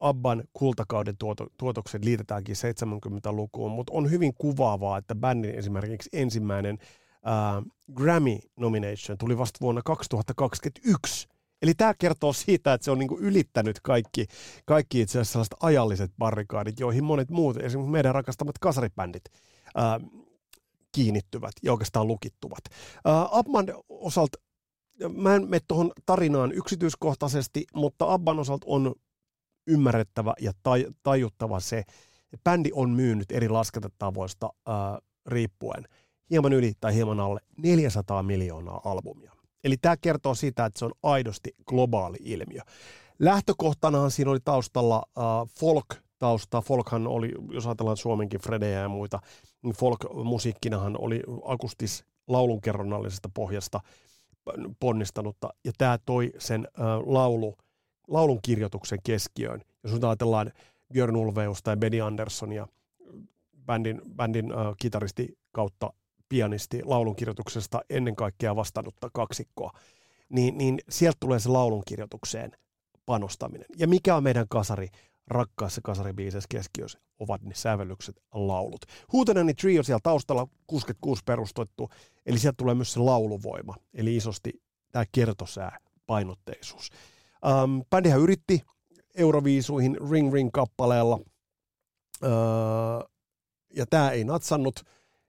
Abban 0.06 0.44
kultakauden 0.54 1.18
tuoto, 1.18 1.48
tuotokset 1.58 2.06
liitetäänkin 2.06 2.56
70-lukuun, 2.56 3.72
mutta 3.72 3.94
on 3.94 4.12
hyvin 4.12 4.34
kuvaavaa, 4.34 4.98
että 4.98 5.16
bändin 5.16 5.56
esimerkiksi 5.56 6.10
ensimmäinen 6.14 6.78
uh, 6.78 7.72
Grammy 7.94 8.38
nomination 8.58 9.18
tuli 9.18 9.38
vasta 9.38 9.58
vuonna 9.62 9.82
2021. 9.86 11.28
Eli 11.62 11.74
tämä 11.74 11.94
kertoo 11.98 12.34
siitä, 12.34 12.74
että 12.74 12.86
se 12.86 12.92
on 12.92 13.00
niinku 13.00 13.18
ylittänyt 13.20 13.80
kaikki, 13.80 14.26
kaikki 14.66 15.02
itse 15.02 15.20
asiassa 15.20 15.32
sellaiset 15.32 15.56
ajalliset 15.60 16.12
barrikaadit, 16.18 16.80
joihin 16.80 17.04
monet 17.04 17.30
muut, 17.30 17.58
esimerkiksi 17.58 17.92
meidän 17.92 18.16
rakastamat 18.16 18.58
kasaribändit, 18.58 19.24
uh, 19.78 20.24
kiinnittyvät 20.92 21.54
ja 21.64 21.72
oikeastaan 21.72 22.08
lukittuvat. 22.08 22.62
Uh, 22.70 23.38
Abban 23.38 23.66
osalta 23.90 24.38
mä 25.14 25.36
en 25.36 25.50
mene 25.50 25.62
tuohon 25.68 25.92
tarinaan 26.06 26.52
yksityiskohtaisesti, 26.52 27.66
mutta 27.74 28.14
Abban 28.14 28.40
osalta 28.40 28.66
on 28.70 28.96
ymmärrettävä 29.68 30.34
ja 30.42 30.52
taj- 30.52 30.94
tajuttava 31.04 31.60
se, 31.60 31.78
että 32.34 32.44
bändi 32.44 32.70
on 32.74 32.90
myynyt 32.90 33.32
eri 33.32 33.50
laskentatavoista 33.50 34.50
ää, 34.66 35.00
riippuen 35.26 35.84
hieman 36.30 36.54
yli 36.54 36.74
tai 36.80 36.96
hieman 36.96 37.20
alle 37.20 37.40
400 37.58 38.24
miljoonaa 38.24 38.82
albumia. 38.86 39.32
Eli 39.64 39.78
tämä 39.78 39.98
kertoo 39.98 40.36
siitä, 40.36 40.66
että 40.66 40.80
se 40.80 40.86
on 40.86 40.92
aidosti 41.04 41.56
globaali 41.66 42.18
ilmiö. 42.20 42.62
Lähtökohtanahan 43.20 44.12
siinä 44.12 44.32
oli 44.32 44.40
taustalla 44.46 45.04
äh, 45.18 45.24
folk-tausta. 45.60 46.62
Folkhan 46.62 47.08
oli, 47.08 47.32
jos 47.52 47.68
ajatellaan 47.68 47.98
Suomenkin 47.98 48.40
Fredejä 48.40 48.80
ja 48.80 48.90
muita, 48.90 49.20
niin 49.64 49.76
folk-musiikkinahan 49.76 50.96
oli 51.00 51.24
akustis 51.46 52.06
laulunkerronnallisesta 52.28 53.30
pohjasta 53.34 53.80
ponnistanutta, 54.80 55.50
ja 55.64 55.72
tämä 55.78 55.98
toi 56.06 56.32
sen 56.38 56.68
äh, 56.80 56.86
laulu, 57.06 57.58
laulun 58.08 58.40
kirjoituksen 58.42 59.00
keskiöön. 59.04 59.62
Jos 59.84 59.94
nyt 59.94 60.04
ajatellaan 60.04 60.52
Björn 60.94 61.16
Ulveus 61.16 61.64
tai 61.64 61.78
Benny 61.78 62.02
Anderssonia, 62.02 62.68
bändin, 63.66 64.02
bändin 64.16 64.52
äh, 64.52 64.58
kitaristi 64.78 65.38
kautta 65.52 65.94
pianisti 66.30 66.82
laulun 66.84 67.16
kirjoituksesta 67.16 67.82
ennen 67.90 68.16
kaikkea 68.16 68.56
vastannutta 68.56 69.10
kaksikkoa, 69.14 69.72
niin, 70.30 70.58
niin 70.58 70.80
sieltä 70.90 71.18
tulee 71.20 71.40
se 71.40 71.50
laulun 71.50 71.84
kirjoitukseen 71.88 72.52
panostaminen. 73.06 73.66
Ja 73.78 73.88
mikä 73.88 74.16
on 74.16 74.24
meidän 74.24 74.46
kasari, 74.50 74.88
rakkaassa 75.28 75.82
kasaribiisessä 75.84 76.48
keskiössä, 76.50 77.00
ovat 77.20 77.42
ne 77.42 77.56
sävellykset, 77.56 78.22
laulut. 78.34 78.86
Huutenani 79.12 79.54
Trio 79.54 79.84
siellä 79.84 80.00
taustalla 80.04 80.48
66 80.68 81.22
perustettu, 81.26 81.90
eli 82.26 82.40
sieltä 82.40 82.58
tulee 82.58 82.76
myös 82.76 82.94
se 82.94 83.00
lauluvoima, 83.00 83.76
eli 83.94 84.16
isosti 84.16 84.62
tämä 84.92 85.06
kertosää 85.12 85.78
painotteisuus. 86.06 86.90
Ähm, 87.46 87.80
bändihän 87.90 88.22
yritti 88.22 88.62
Euroviisuihin 89.16 89.98
Ring 90.12 90.34
Ring-kappaleella, 90.34 91.20
öö, 92.24 92.30
ja 93.76 93.86
tämä 93.86 94.12
ei 94.12 94.24
natsannut, 94.24 94.84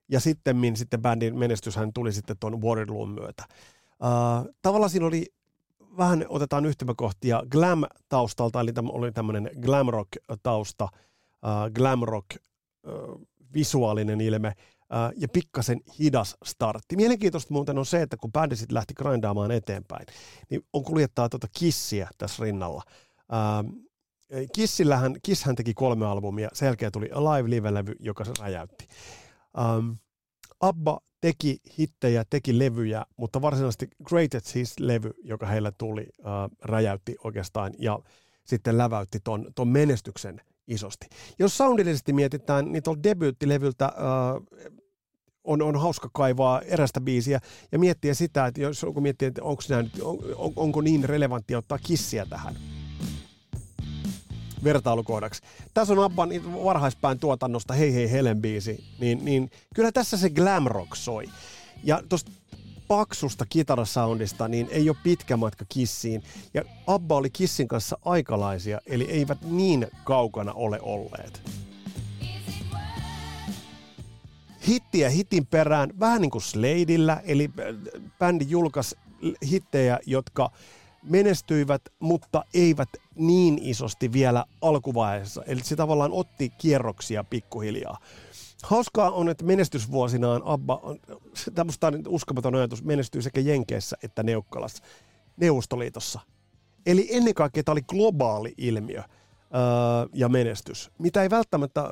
ja 0.09 0.21
sitten 0.21 0.57
sitten 0.75 1.03
bändin 1.03 1.39
menestyshän 1.39 1.93
tuli 1.93 2.13
sitten 2.13 2.37
tuon 2.41 2.63
Waterloon 2.63 3.09
myötä. 3.09 3.45
Uh, 3.91 4.55
tavallaan 4.63 4.91
siinä 4.91 5.07
oli 5.07 5.27
vähän 5.97 6.25
otetaan 6.29 6.67
yhtymäkohtia 6.67 7.43
glam-taustalta, 7.51 8.61
eli 8.61 8.73
tämä 8.73 8.89
oli 8.93 9.13
tämmöinen 9.13 9.51
glam 9.61 9.87
rock-tausta, 9.87 10.85
uh, 10.85 11.73
glam 11.75 12.01
rock 12.03 12.27
uh, 12.37 13.21
visuaalinen 13.55 14.21
ilme 14.21 14.53
ja 15.17 15.29
pikkasen 15.29 15.81
hidas 15.99 16.37
startti. 16.45 16.97
Mielenkiintoista 16.97 17.55
muuten 17.55 17.79
on 17.79 17.87
se, 17.87 18.03
että 18.03 18.17
kun 18.17 18.33
bändi 18.33 18.57
sitten 18.57 18.75
lähti 18.75 18.95
grindaamaan 18.95 19.51
eteenpäin, 19.51 20.07
niin 20.51 20.63
on 20.73 20.85
kuljettaa 20.85 21.29
tuota 21.29 21.47
kissiä 21.59 22.09
tässä 22.19 22.45
rinnalla. 22.45 22.83
Kissillähän, 24.55 25.15
Kisshän 25.23 25.57
teki 25.57 25.75
kolme 25.75 26.07
albumia, 26.07 26.49
sen 26.53 26.67
jälkeen 26.67 26.93
tuli 26.93 27.11
Alive 27.11 27.51
Live-levy, 27.51 27.95
joka 28.01 28.25
se 28.25 28.33
räjäytti. 28.41 28.87
Abba 30.61 31.01
teki 31.21 31.59
hittejä, 31.79 32.25
teki 32.31 32.59
levyjä, 32.59 33.05
mutta 33.17 33.43
varsinaisesti 33.43 33.89
Greatest 34.05 34.55
Hits-levy, 34.55 35.11
joka 35.25 35.47
heillä 35.47 35.73
tuli, 35.79 36.07
räjäytti 36.63 37.17
oikeastaan 37.25 37.73
ja 37.79 37.99
sitten 38.45 38.79
läväytti 38.79 39.21
ton, 39.21 39.53
ton 39.55 39.69
menestyksen 39.69 40.41
isosti. 40.69 41.07
Jos 41.39 41.57
soundillisesti 41.57 42.13
mietitään, 42.13 42.73
niin 42.73 42.83
tuolta 42.83 43.03
debyyttilevyltä 43.03 43.93
uh, 43.97 44.47
on, 45.45 45.63
on 45.63 45.81
hauska 45.81 46.11
kaivaa 46.13 46.61
erästä 46.61 47.01
biisiä 47.01 47.41
ja 47.73 47.79
miettiä 47.79 48.15
sitä, 48.15 48.47
että 48.47 48.61
jos 48.61 48.85
onko 48.85 49.01
miettiä, 49.01 49.29
että 49.29 49.43
onko, 49.43 49.63
nämä, 49.69 49.85
on, 50.03 50.19
on, 50.37 50.53
onko 50.57 50.81
niin 50.81 51.05
relevanttia 51.05 51.59
ottaa 51.59 51.79
kissiä 51.79 52.27
tähän 52.27 52.57
vertailukohdaksi. 54.65 55.43
Tässä 55.75 55.93
on 55.95 56.05
Abban 56.05 56.31
varhaispään 56.65 57.19
tuotannosta 57.19 57.75
Hei 57.75 57.95
hei 57.95 58.11
Helen 58.11 58.43
biisi, 58.43 58.85
niin, 59.01 59.25
niin 59.25 59.51
kyllä 59.75 59.93
tässä 59.93 60.17
se 60.17 60.31
glam 60.31 60.65
rock 60.67 60.95
soi. 60.97 61.29
Ja 61.85 62.03
tuosta 62.09 62.31
paksusta 62.89 63.47
kitarasoundista, 63.47 64.49
niin 64.49 64.69
ei 64.71 64.89
ole 64.89 64.97
pitkä 65.03 65.37
matka 65.37 65.65
Kissiin. 65.69 66.23
Ja 66.55 66.63
Abba 66.87 67.17
oli 67.17 67.31
Kissin 67.31 67.69
kanssa 67.69 67.99
aikalaisia, 68.05 68.81
eli 68.87 69.05
eivät 69.05 69.39
niin 69.43 69.87
kaukana 70.05 70.53
ole 70.53 70.81
olleet. 70.83 71.43
Hittiä 74.69 75.11
hitin 75.11 75.47
perään, 75.47 75.91
vähän 76.01 76.21
niin 76.21 76.31
kuin 76.31 76.43
Sladeillä, 76.43 77.21
eli 77.25 77.51
bändi 78.19 78.47
julkaisi 78.49 78.97
hittejä, 79.51 79.99
jotka 80.07 80.51
menestyivät, 81.03 81.83
mutta 82.01 82.45
eivät 82.55 82.89
niin 83.15 83.59
isosti 83.63 84.13
vielä 84.13 84.45
alkuvaiheessa. 84.63 85.43
Eli 85.47 85.61
se 85.61 85.77
tavallaan 85.77 86.13
otti 86.13 86.53
kierroksia 86.59 87.25
pikkuhiljaa. 87.25 87.99
Hauskaa 88.63 89.11
on, 89.11 89.29
että 89.29 89.45
menestysvuosinaan 89.45 90.43
Abba, 90.45 90.81
tämmöistä 91.55 91.93
uskomaton 92.09 92.55
ajatus, 92.55 92.85
menestyy 92.85 93.23
sekä 93.23 93.41
Jenkeissä 93.41 93.97
että 94.03 94.23
Neukkalassa, 94.23 94.83
Neuvostoliitossa. 95.37 96.21
Eli 96.87 97.09
ennen 97.11 97.35
kaikkea 97.35 97.63
tämä 97.63 97.73
oli 97.73 97.83
globaali 97.83 98.55
ilmiö 98.59 98.99
öö, 98.99 99.07
ja 100.15 100.29
menestys, 100.29 100.91
mitä 100.99 101.23
ei 101.23 101.31
välttämättä 101.31 101.91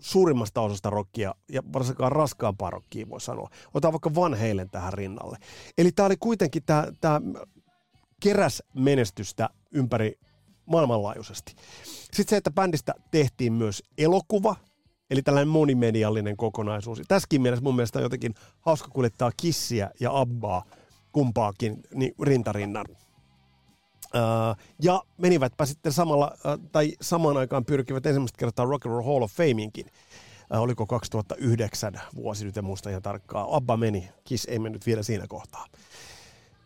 suurimmasta 0.00 0.60
osasta 0.60 0.90
rockia 0.90 1.34
ja 1.48 1.62
varsinkaan 1.72 2.12
raskaampaa 2.12 2.70
rockia 2.70 3.08
voi 3.08 3.20
sanoa. 3.20 3.50
Otetaan 3.74 3.92
vaikka 3.92 4.14
Van 4.14 4.34
Halen 4.34 4.70
tähän 4.70 4.92
rinnalle. 4.92 5.38
Eli 5.78 5.92
tämä 5.92 6.06
oli 6.06 6.16
kuitenkin 6.16 6.62
tämä, 6.66 6.86
tämä 7.00 7.20
keräs 8.20 8.62
menestystä 8.74 9.48
ympäri 9.70 10.18
maailmanlaajuisesti. 10.66 11.54
Sitten 11.84 12.30
se, 12.30 12.36
että 12.36 12.50
bändistä 12.50 12.94
tehtiin 13.10 13.52
myös 13.52 13.82
elokuva, 13.98 14.56
eli 15.12 15.22
tällainen 15.22 15.48
monimediallinen 15.48 16.36
kokonaisuus. 16.36 17.02
Tässäkin 17.08 17.42
mielessä 17.42 17.62
mun 17.62 17.76
mielestä 17.76 17.98
on 17.98 18.02
jotenkin 18.02 18.34
hauska 18.60 18.88
kuljettaa 18.88 19.30
kissiä 19.36 19.90
ja 20.00 20.20
abbaa 20.20 20.64
kumpaakin 21.12 21.82
niin 21.94 22.14
rintarinnan. 22.22 22.86
Uh, 22.90 24.56
ja 24.82 25.02
menivätpä 25.18 25.66
sitten 25.66 25.92
samalla, 25.92 26.36
tai 26.72 26.92
samaan 27.00 27.36
aikaan 27.36 27.64
pyrkivät 27.64 28.06
ensimmäistä 28.06 28.38
kertaa 28.38 28.64
Rock 28.64 28.86
and 28.86 28.94
Roll 28.94 29.02
Hall 29.02 29.22
of 29.22 29.32
Fameinkin. 29.32 29.86
Oliko 30.50 30.86
2009 30.86 32.00
vuosi, 32.14 32.44
nyt 32.44 32.56
en 32.56 32.64
muista 32.64 32.90
ihan 32.90 33.02
tarkkaan. 33.02 33.46
Abba 33.50 33.76
meni, 33.76 34.08
Kiss 34.24 34.44
ei 34.44 34.58
mennyt 34.58 34.86
vielä 34.86 35.02
siinä 35.02 35.26
kohtaa. 35.28 35.66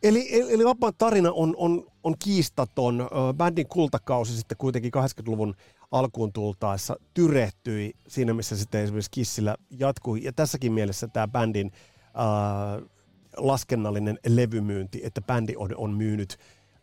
Eli, 0.02 0.28
eli 0.52 0.64
vapaan 0.64 0.92
tarina 0.98 1.32
on, 1.32 1.54
on, 1.56 1.86
on 2.04 2.14
kiistaton. 2.18 3.08
Bändin 3.36 3.68
kultakausi 3.68 4.36
sitten 4.36 4.58
kuitenkin 4.58 4.92
80-luvun 4.96 5.54
alkuun 5.90 6.32
tultaessa 6.32 6.96
tyrehtyi 7.14 7.92
siinä, 8.08 8.34
missä 8.34 8.56
sitten 8.56 8.80
esimerkiksi 8.80 9.10
Kissillä 9.10 9.56
jatkui. 9.70 10.24
Ja 10.24 10.32
tässäkin 10.32 10.72
mielessä 10.72 11.08
tämä 11.08 11.28
bändin 11.28 11.72
äh, 12.04 12.88
laskennallinen 13.36 14.18
levymyynti, 14.26 15.00
että 15.04 15.20
bändi 15.20 15.54
on, 15.56 15.70
on 15.76 15.94
myynyt 15.94 16.36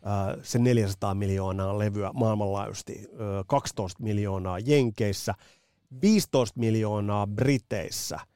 äh, 0.06 0.40
sen 0.42 0.64
400 0.64 1.14
miljoonaa 1.14 1.78
levyä 1.78 2.10
maailmanlaajuisesti, 2.14 3.08
äh, 3.12 3.44
12 3.46 4.02
miljoonaa 4.02 4.58
Jenkeissä, 4.58 5.34
15 6.02 6.60
miljoonaa 6.60 7.26
Briteissä– 7.26 8.18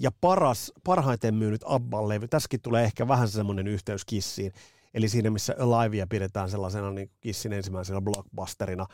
ja 0.00 0.10
paras, 0.20 0.72
parhaiten 0.84 1.34
myynyt 1.34 1.60
Abban 1.64 2.08
levy, 2.08 2.28
tässäkin 2.28 2.60
tulee 2.60 2.84
ehkä 2.84 3.08
vähän 3.08 3.28
semmoinen 3.28 3.68
yhteys 3.68 4.04
Kissiin, 4.04 4.52
eli 4.94 5.08
siinä 5.08 5.30
missä 5.30 5.56
Alivea 5.58 6.06
pidetään 6.06 6.50
sellaisena 6.50 6.90
niin 6.90 7.10
Kissin 7.20 7.52
ensimmäisenä 7.52 8.00
blockbusterina, 8.00 8.86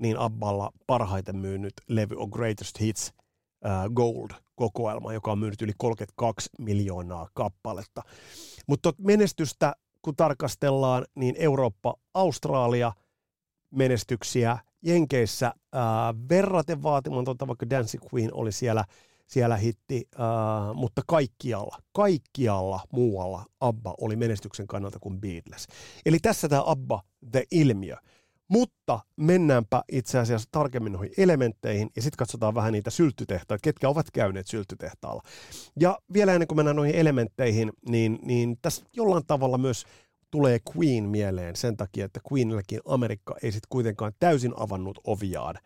niin 0.00 0.18
Abballa 0.18 0.72
parhaiten 0.86 1.36
myynyt 1.36 1.72
levy 1.88 2.16
on 2.18 2.28
Greatest 2.28 2.80
Hits 2.80 3.12
uh, 3.64 3.94
Gold-kokoelma, 3.94 5.12
joka 5.12 5.32
on 5.32 5.38
myynyt 5.38 5.62
yli 5.62 5.72
32 5.76 6.50
miljoonaa 6.58 7.28
kappaletta. 7.34 8.02
Mutta 8.66 8.92
menestystä 8.98 9.74
kun 10.02 10.16
tarkastellaan, 10.16 11.04
niin 11.14 11.34
Eurooppa, 11.38 11.94
Australia 12.14 12.92
menestyksiä, 13.70 14.58
Jenkeissä 14.82 15.52
ää, 15.72 16.14
verraten 16.28 16.82
vaatimatonta, 16.82 17.46
vaikka 17.46 17.70
Dancing 17.70 18.04
Queen 18.14 18.34
oli 18.34 18.52
siellä, 18.52 18.84
siellä 19.26 19.56
hitti, 19.56 20.08
ää, 20.18 20.28
mutta 20.74 21.02
kaikkialla, 21.06 21.78
kaikkialla 21.92 22.80
muualla 22.92 23.44
ABBA 23.60 23.94
oli 24.00 24.16
menestyksen 24.16 24.66
kannalta 24.66 24.98
kuin 24.98 25.20
Beatles. 25.20 25.66
Eli 26.06 26.18
tässä 26.18 26.48
tämä 26.48 26.62
ABBA, 26.66 27.02
the 27.32 27.44
ilmiö. 27.50 27.96
Mutta 28.48 29.00
mennäänpä 29.16 29.82
itse 29.92 30.18
asiassa 30.18 30.48
tarkemmin 30.52 30.92
noihin 30.92 31.12
elementteihin 31.18 31.90
ja 31.96 32.02
sitten 32.02 32.18
katsotaan 32.18 32.54
vähän 32.54 32.72
niitä 32.72 32.90
sylttytehtaita, 32.90 33.62
ketkä 33.62 33.88
ovat 33.88 34.10
käyneet 34.10 34.46
sylttytehtaalla. 34.46 35.22
Ja 35.80 35.98
vielä 36.12 36.32
ennen 36.32 36.48
kuin 36.48 36.56
mennään 36.56 36.76
noihin 36.76 36.94
elementteihin, 36.94 37.72
niin, 37.88 38.18
niin 38.22 38.58
tässä 38.62 38.84
jollain 38.92 39.26
tavalla 39.26 39.58
myös 39.58 39.84
tulee 40.30 40.58
Queen 40.76 41.04
mieleen 41.04 41.56
sen 41.56 41.76
takia, 41.76 42.04
että 42.04 42.20
Queenillekin 42.32 42.80
Amerikka 42.84 43.36
ei 43.42 43.52
sitten 43.52 43.68
kuitenkaan 43.70 44.12
täysin 44.18 44.52
avannut 44.56 44.98
oviaan. 45.04 45.58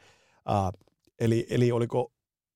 Uh, 0.48 0.80
eli, 1.20 1.46
eli 1.50 1.72
oliko 1.72 2.12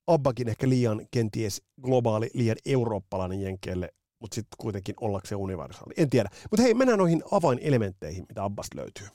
Abbakin 0.07 0.49
ehkä 0.49 0.69
liian 0.69 1.07
kenties 1.11 1.63
globaali, 1.83 2.31
liian 2.35 2.57
eurooppalainen 2.67 3.41
jenkeelle, 3.41 3.89
mutta 4.21 4.35
sitten 4.35 4.57
kuitenkin 4.59 4.95
ollakseen 5.01 5.39
universaali. 5.39 5.95
En 5.97 6.11
tiedä. 6.11 6.29
Mutta 6.51 6.63
hei, 6.63 6.75
mennään 6.75 6.99
noihin 6.99 7.23
avainelementteihin, 7.31 8.25
mitä 8.29 8.45
Abbasta 8.45 8.79
löytyy. 8.79 9.07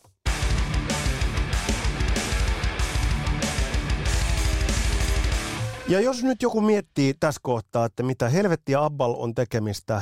Ja 5.88 6.02
jos 6.02 6.24
nyt 6.24 6.42
joku 6.42 6.62
miettii 6.62 7.14
tässä 7.20 7.40
kohtaa, 7.44 7.86
että 7.86 8.04
mitä 8.04 8.30
helvettiä 8.30 8.84
Abbal 8.84 9.16
on 9.18 9.36
tekemistä 9.36 10.02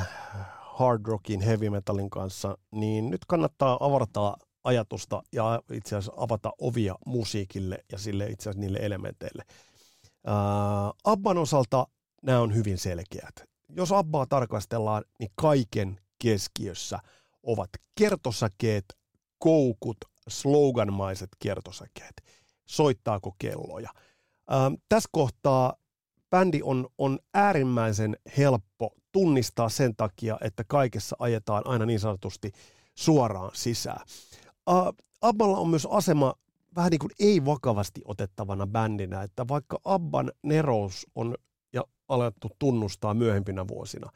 hard 0.60 1.06
rockin, 1.06 1.40
heavy 1.40 1.70
metalin 1.70 2.10
kanssa, 2.10 2.58
niin 2.70 3.10
nyt 3.10 3.20
kannattaa 3.26 3.76
avartaa 3.80 4.36
ajatusta 4.64 5.22
ja 5.32 5.62
itse 5.72 5.96
asiassa 5.96 6.22
avata 6.22 6.52
ovia 6.58 6.94
musiikille 7.06 7.84
ja 7.92 7.98
sille 7.98 8.26
itse 8.26 8.50
asiassa 8.50 8.60
niille 8.60 8.78
elementeille. 8.82 9.42
Uh, 10.26 10.96
Abban 11.04 11.38
osalta 11.38 11.86
nämä 12.22 12.40
on 12.40 12.54
hyvin 12.54 12.78
selkeät. 12.78 13.48
Jos 13.68 13.92
Abbaa 13.92 14.26
tarkastellaan, 14.26 15.04
niin 15.18 15.30
kaiken 15.34 16.00
keskiössä 16.18 16.98
ovat 17.42 17.70
kertosäkeet, 17.98 18.84
koukut, 19.38 19.96
sloganmaiset 20.28 21.28
kertosäkeet. 21.38 22.22
Soittaako 22.66 23.34
kelloja? 23.38 23.90
Uh, 23.94 24.78
tässä 24.88 25.08
kohtaa 25.12 25.74
bändi 26.30 26.60
on, 26.62 26.88
on 26.98 27.18
äärimmäisen 27.34 28.16
helppo 28.36 28.90
tunnistaa 29.12 29.68
sen 29.68 29.96
takia, 29.96 30.38
että 30.40 30.64
kaikessa 30.66 31.16
ajetaan 31.18 31.62
aina 31.66 31.86
niin 31.86 32.00
sanotusti 32.00 32.52
suoraan 32.94 33.50
sisään. 33.54 34.06
Uh, 34.70 34.94
Abballa 35.22 35.58
on 35.58 35.68
myös 35.68 35.86
asema 35.90 36.34
vähän 36.76 36.90
niin 36.90 36.98
kuin 36.98 37.12
ei-vakavasti 37.20 38.00
otettavana 38.04 38.66
bändinä, 38.66 39.22
että 39.22 39.48
vaikka 39.48 39.78
Abban 39.84 40.32
nerous 40.42 41.06
on 41.14 41.34
ja 41.72 41.84
alettu 42.08 42.50
tunnustaa 42.58 43.14
myöhempinä 43.14 43.68
vuosina, 43.68 44.10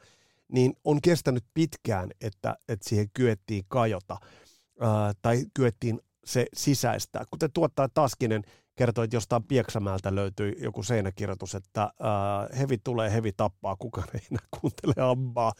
niin 0.51 0.73
on 0.83 1.01
kestänyt 1.01 1.43
pitkään, 1.53 2.11
että, 2.21 2.55
että 2.67 2.89
siihen 2.89 3.07
kyettiin 3.13 3.63
kajota 3.67 4.17
uh, 4.21 4.87
tai 5.21 5.45
kyettiin 5.53 5.99
se 6.25 6.45
sisäistää. 6.53 7.23
Kuten 7.31 7.51
tuottaa 7.53 7.89
Taskinen 7.93 8.43
kertoi, 8.75 9.03
että 9.03 9.15
jostain 9.15 9.43
Pieksämäältä 9.43 10.15
löytyi 10.15 10.55
joku 10.59 10.83
seinäkirjoitus, 10.83 11.55
että 11.55 11.83
äh, 11.83 12.59
hevi 12.59 12.77
tulee, 12.77 13.13
hevi 13.13 13.31
tappaa, 13.31 13.75
kukaan 13.75 14.07
ei 14.13 14.21
enää 14.31 14.45
kuuntele 14.61 14.93
Abbaa. 14.97 15.53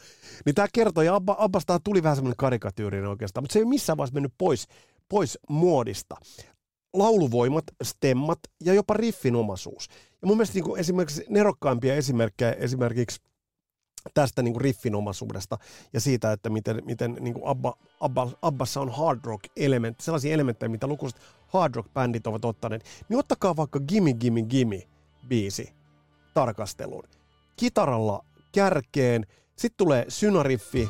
Niin 0.46 0.54
tämä 0.54 0.68
kertoi, 0.72 1.06
ja 1.06 1.14
Abba, 1.14 1.36
Abbasta 1.38 1.80
tuli 1.80 2.02
vähän 2.02 2.16
semmoinen 2.16 2.36
karikatyyrinen 2.36 3.10
oikeastaan, 3.10 3.44
mutta 3.44 3.52
se 3.52 3.58
ei 3.58 3.64
missään 3.64 3.96
vaiheessa 3.96 4.14
mennyt 4.14 4.34
pois, 4.38 4.66
pois 5.08 5.38
muodista. 5.48 6.16
Lauluvoimat, 6.94 7.64
stemmat 7.82 8.38
ja 8.64 8.74
jopa 8.74 8.94
riffinomaisuus. 8.94 9.88
Ja 10.22 10.26
mun 10.26 10.36
mielestä 10.36 10.54
niin 10.54 10.64
kuin 10.64 10.80
esimerkiksi 10.80 11.24
nerokkaimpia 11.28 11.94
esimerkkejä 11.94 12.52
esimerkiksi– 12.52 13.20
tästä 14.14 14.42
niin 14.42 14.54
kuin 14.54 14.60
riffinomaisuudesta 14.60 15.58
ja 15.92 16.00
siitä, 16.00 16.32
että 16.32 16.50
miten, 16.50 16.82
miten 16.84 17.16
niin 17.20 17.34
kuin 17.34 17.46
Abba, 17.46 17.74
Abba, 18.00 18.30
Abbassa 18.42 18.80
on 18.80 18.90
hard 18.90 19.20
rock 19.24 19.44
elementti, 19.56 20.04
sellaisia 20.04 20.34
elementtejä, 20.34 20.68
mitä 20.68 20.86
lukuiset 20.86 21.20
hard 21.46 21.74
rock 21.74 21.94
bändit 21.94 22.26
ovat 22.26 22.44
ottaneet, 22.44 22.84
niin 23.08 23.18
ottakaa 23.18 23.56
vaikka 23.56 23.80
Gimme 23.80 24.14
Gimme 24.14 24.42
Gimme 24.42 24.82
biisi 25.28 25.72
tarkasteluun. 26.34 27.04
Kitaralla 27.56 28.24
kärkeen, 28.52 29.26
sitten 29.56 29.76
tulee 29.76 30.04
synariffi, 30.08 30.88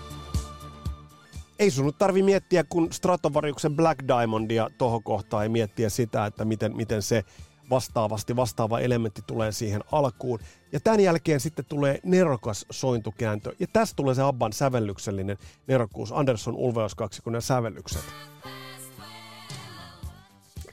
ei 1.64 1.70
sun 1.70 1.86
nyt 1.86 1.98
tarvi 1.98 2.22
miettiä, 2.22 2.64
kun 2.64 2.92
Stratovariuksen 2.92 3.76
Black 3.76 4.08
Diamondia 4.08 4.70
tohon 4.78 5.02
kohtaan 5.02 5.42
ei 5.42 5.48
miettiä 5.48 5.88
sitä, 5.88 6.26
että 6.26 6.44
miten, 6.44 6.76
miten 6.76 7.02
se 7.02 7.24
vastaavasti 7.70 8.36
vastaava 8.36 8.80
elementti 8.80 9.22
tulee 9.26 9.52
siihen 9.52 9.80
alkuun. 9.92 10.38
Ja 10.72 10.80
tämän 10.80 11.00
jälkeen 11.00 11.40
sitten 11.40 11.64
tulee 11.64 11.98
nerokas 12.02 12.66
sointukääntö. 12.70 13.52
Ja 13.60 13.66
tästä 13.72 13.96
tulee 13.96 14.14
se 14.14 14.22
Abban 14.22 14.52
sävellyksellinen 14.52 15.38
nerokkuus, 15.66 16.12
Anderson 16.12 16.56
Ulveos 16.56 16.94
kaksikon 16.94 17.42
sävellykset. 17.42 18.04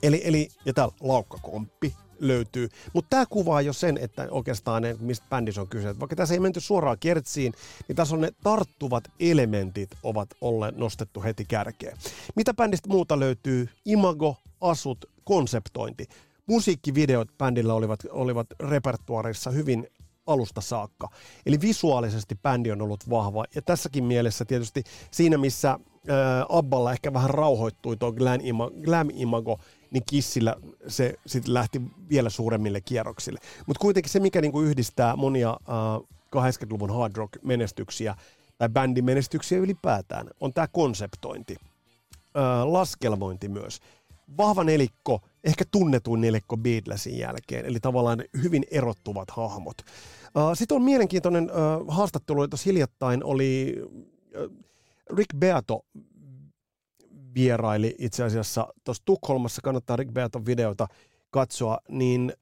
Eli, 0.03 0.21
eli 0.23 0.49
ja 0.65 0.73
täällä 0.73 0.95
laukkakomppi 1.01 1.95
löytyy. 2.21 2.69
Mutta 2.93 3.09
tämä 3.09 3.25
kuvaa 3.25 3.61
jo 3.61 3.73
sen, 3.73 3.97
että 3.97 4.27
oikeastaan 4.31 4.81
ne, 4.81 4.95
mistä 4.99 5.25
bändissä 5.29 5.61
on 5.61 5.67
kyse. 5.67 5.99
Vaikka 5.99 6.15
tässä 6.15 6.33
ei 6.33 6.39
menty 6.39 6.59
suoraan 6.59 6.97
kertsiin, 6.99 7.53
niin 7.87 7.95
tässä 7.95 8.15
on 8.15 8.21
ne 8.21 8.29
tarttuvat 8.43 9.03
elementit 9.19 9.89
ovat 10.03 10.29
olleet 10.41 10.77
nostettu 10.77 11.23
heti 11.23 11.45
kärkeen. 11.45 11.97
Mitä 12.35 12.53
bändistä 12.53 12.89
muuta 12.89 13.19
löytyy? 13.19 13.69
Imago, 13.85 14.37
asut, 14.61 15.05
konseptointi 15.23 16.07
musiikkivideot 16.47 17.37
bändillä 17.37 17.73
olivat, 17.73 17.99
olivat 18.09 18.47
repertuarissa 18.59 19.51
hyvin 19.51 19.87
alusta 20.27 20.61
saakka. 20.61 21.09
Eli 21.45 21.61
visuaalisesti 21.61 22.35
bändi 22.35 22.71
on 22.71 22.81
ollut 22.81 23.09
vahva. 23.09 23.45
Ja 23.55 23.61
tässäkin 23.61 24.03
mielessä 24.03 24.45
tietysti 24.45 24.83
siinä, 25.11 25.37
missä 25.37 25.69
ää, 25.69 26.45
Abballa 26.49 26.91
ehkä 26.91 27.13
vähän 27.13 27.29
rauhoittui 27.29 27.97
tuo 27.97 28.11
glam, 28.11 28.39
glam 28.83 29.07
imago, 29.13 29.59
niin 29.91 30.03
Kissillä 30.05 30.55
se 30.87 31.13
sitten 31.25 31.53
lähti 31.53 31.81
vielä 32.09 32.29
suuremmille 32.29 32.81
kierroksille. 32.81 33.39
Mutta 33.67 33.81
kuitenkin 33.81 34.11
se, 34.11 34.19
mikä 34.19 34.41
niinku 34.41 34.61
yhdistää 34.61 35.15
monia 35.15 35.49
ää, 35.49 35.97
80-luvun 36.35 36.93
hard 36.93 37.15
rock 37.15 37.43
menestyksiä 37.43 38.15
tai 38.57 38.69
bändin 38.69 39.05
menestyksiä 39.05 39.57
ylipäätään, 39.57 40.29
on 40.39 40.53
tämä 40.53 40.67
konseptointi. 40.67 41.55
Ää, 42.35 42.73
laskelmointi 42.73 43.47
myös 43.47 43.79
vahva 44.37 44.63
nelikko, 44.63 45.21
ehkä 45.43 45.65
tunnetuin 45.71 46.21
nelikko 46.21 46.57
Beatlesin 46.57 47.17
jälkeen, 47.17 47.65
eli 47.65 47.79
tavallaan 47.79 48.23
hyvin 48.43 48.65
erottuvat 48.71 49.31
hahmot. 49.31 49.77
Uh, 49.81 50.57
Sitten 50.57 50.75
on 50.75 50.81
mielenkiintoinen 50.81 51.51
uh, 51.51 51.95
haastattelu, 51.95 52.43
että 52.43 52.57
hiljattain 52.65 53.23
oli 53.23 53.75
uh, 53.85 54.51
Rick 55.17 55.35
Beato 55.37 55.85
vieraili 57.35 57.95
itse 57.97 58.23
asiassa 58.23 58.67
tuossa 58.83 59.03
Tukholmassa, 59.05 59.61
kannattaa 59.61 59.95
Rick 59.95 60.13
Beaton 60.13 60.45
videota 60.45 60.87
katsoa, 61.29 61.79
niin 61.89 62.33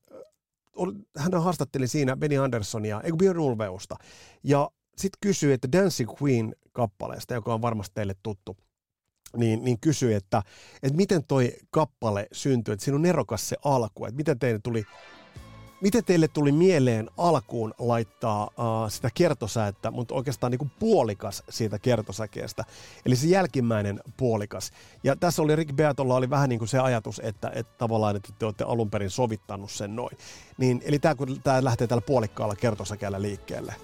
hän 1.18 1.42
haastatteli 1.42 1.88
siinä 1.88 2.18
Benny 2.18 2.38
Andersonia, 2.38 3.02
eikö 3.02 3.18
Björn 3.18 3.40
Ulveusta, 3.40 3.96
ja 4.44 4.70
sitten 4.98 5.18
kysyi, 5.22 5.54
että 5.54 5.72
Dancing 5.72 6.12
Queen 6.22 6.56
kappaleesta, 6.72 7.34
joka 7.34 7.54
on 7.54 7.62
varmasti 7.62 7.94
teille 7.94 8.16
tuttu, 8.24 8.58
niin, 9.38 9.64
niin 9.64 9.80
kysyi, 9.80 10.14
että, 10.14 10.44
että 10.84 10.98
miten 10.98 11.24
toi 11.24 11.54
kappale 11.70 12.28
syntyi, 12.32 12.74
että 12.74 12.86
siinä 12.86 12.96
on 12.96 13.02
nerokas 13.02 13.50
se 13.50 13.56
alku, 13.66 14.06
että 14.06 14.18
miten 14.18 14.40
teille 14.40 14.60
tuli, 14.64 14.86
miten 15.82 16.06
teille 16.06 16.28
tuli 16.28 16.52
mieleen 16.52 17.10
alkuun 17.18 17.74
laittaa 17.80 18.44
uh, 18.44 18.92
sitä 18.92 19.10
kertosäättä, 19.14 19.92
mutta 19.92 20.16
oikeastaan 20.16 20.52
niin 20.52 20.60
kuin 20.60 20.72
puolikas 20.80 21.44
siitä 21.50 21.80
kertosäkeestä, 21.80 22.66
eli 23.06 23.16
se 23.16 23.28
jälkimmäinen 23.28 24.00
puolikas. 24.18 24.72
Ja 25.04 25.16
tässä 25.16 25.42
oli 25.42 25.56
Rick 25.56 25.76
Beatolla 25.76 26.16
oli 26.16 26.30
vähän 26.30 26.50
niin 26.50 26.60
kuin 26.60 26.70
se 26.70 26.80
ajatus, 26.80 27.22
että, 27.24 27.52
että 27.56 27.74
tavallaan, 27.78 28.16
että 28.16 28.34
te 28.40 28.46
olette 28.46 28.64
alun 28.64 28.90
perin 28.90 29.10
sovittanut 29.10 29.72
sen 29.72 29.96
noin. 29.96 30.18
Niin, 30.58 30.82
eli 30.86 31.00
tämä, 31.00 31.16
kun 31.16 31.42
tämä 31.44 31.64
lähtee 31.64 31.88
tällä 31.88 32.02
puolikkaalla 32.02 32.56
kertosäkeellä 32.56 33.22
liikkeelle. 33.22 33.76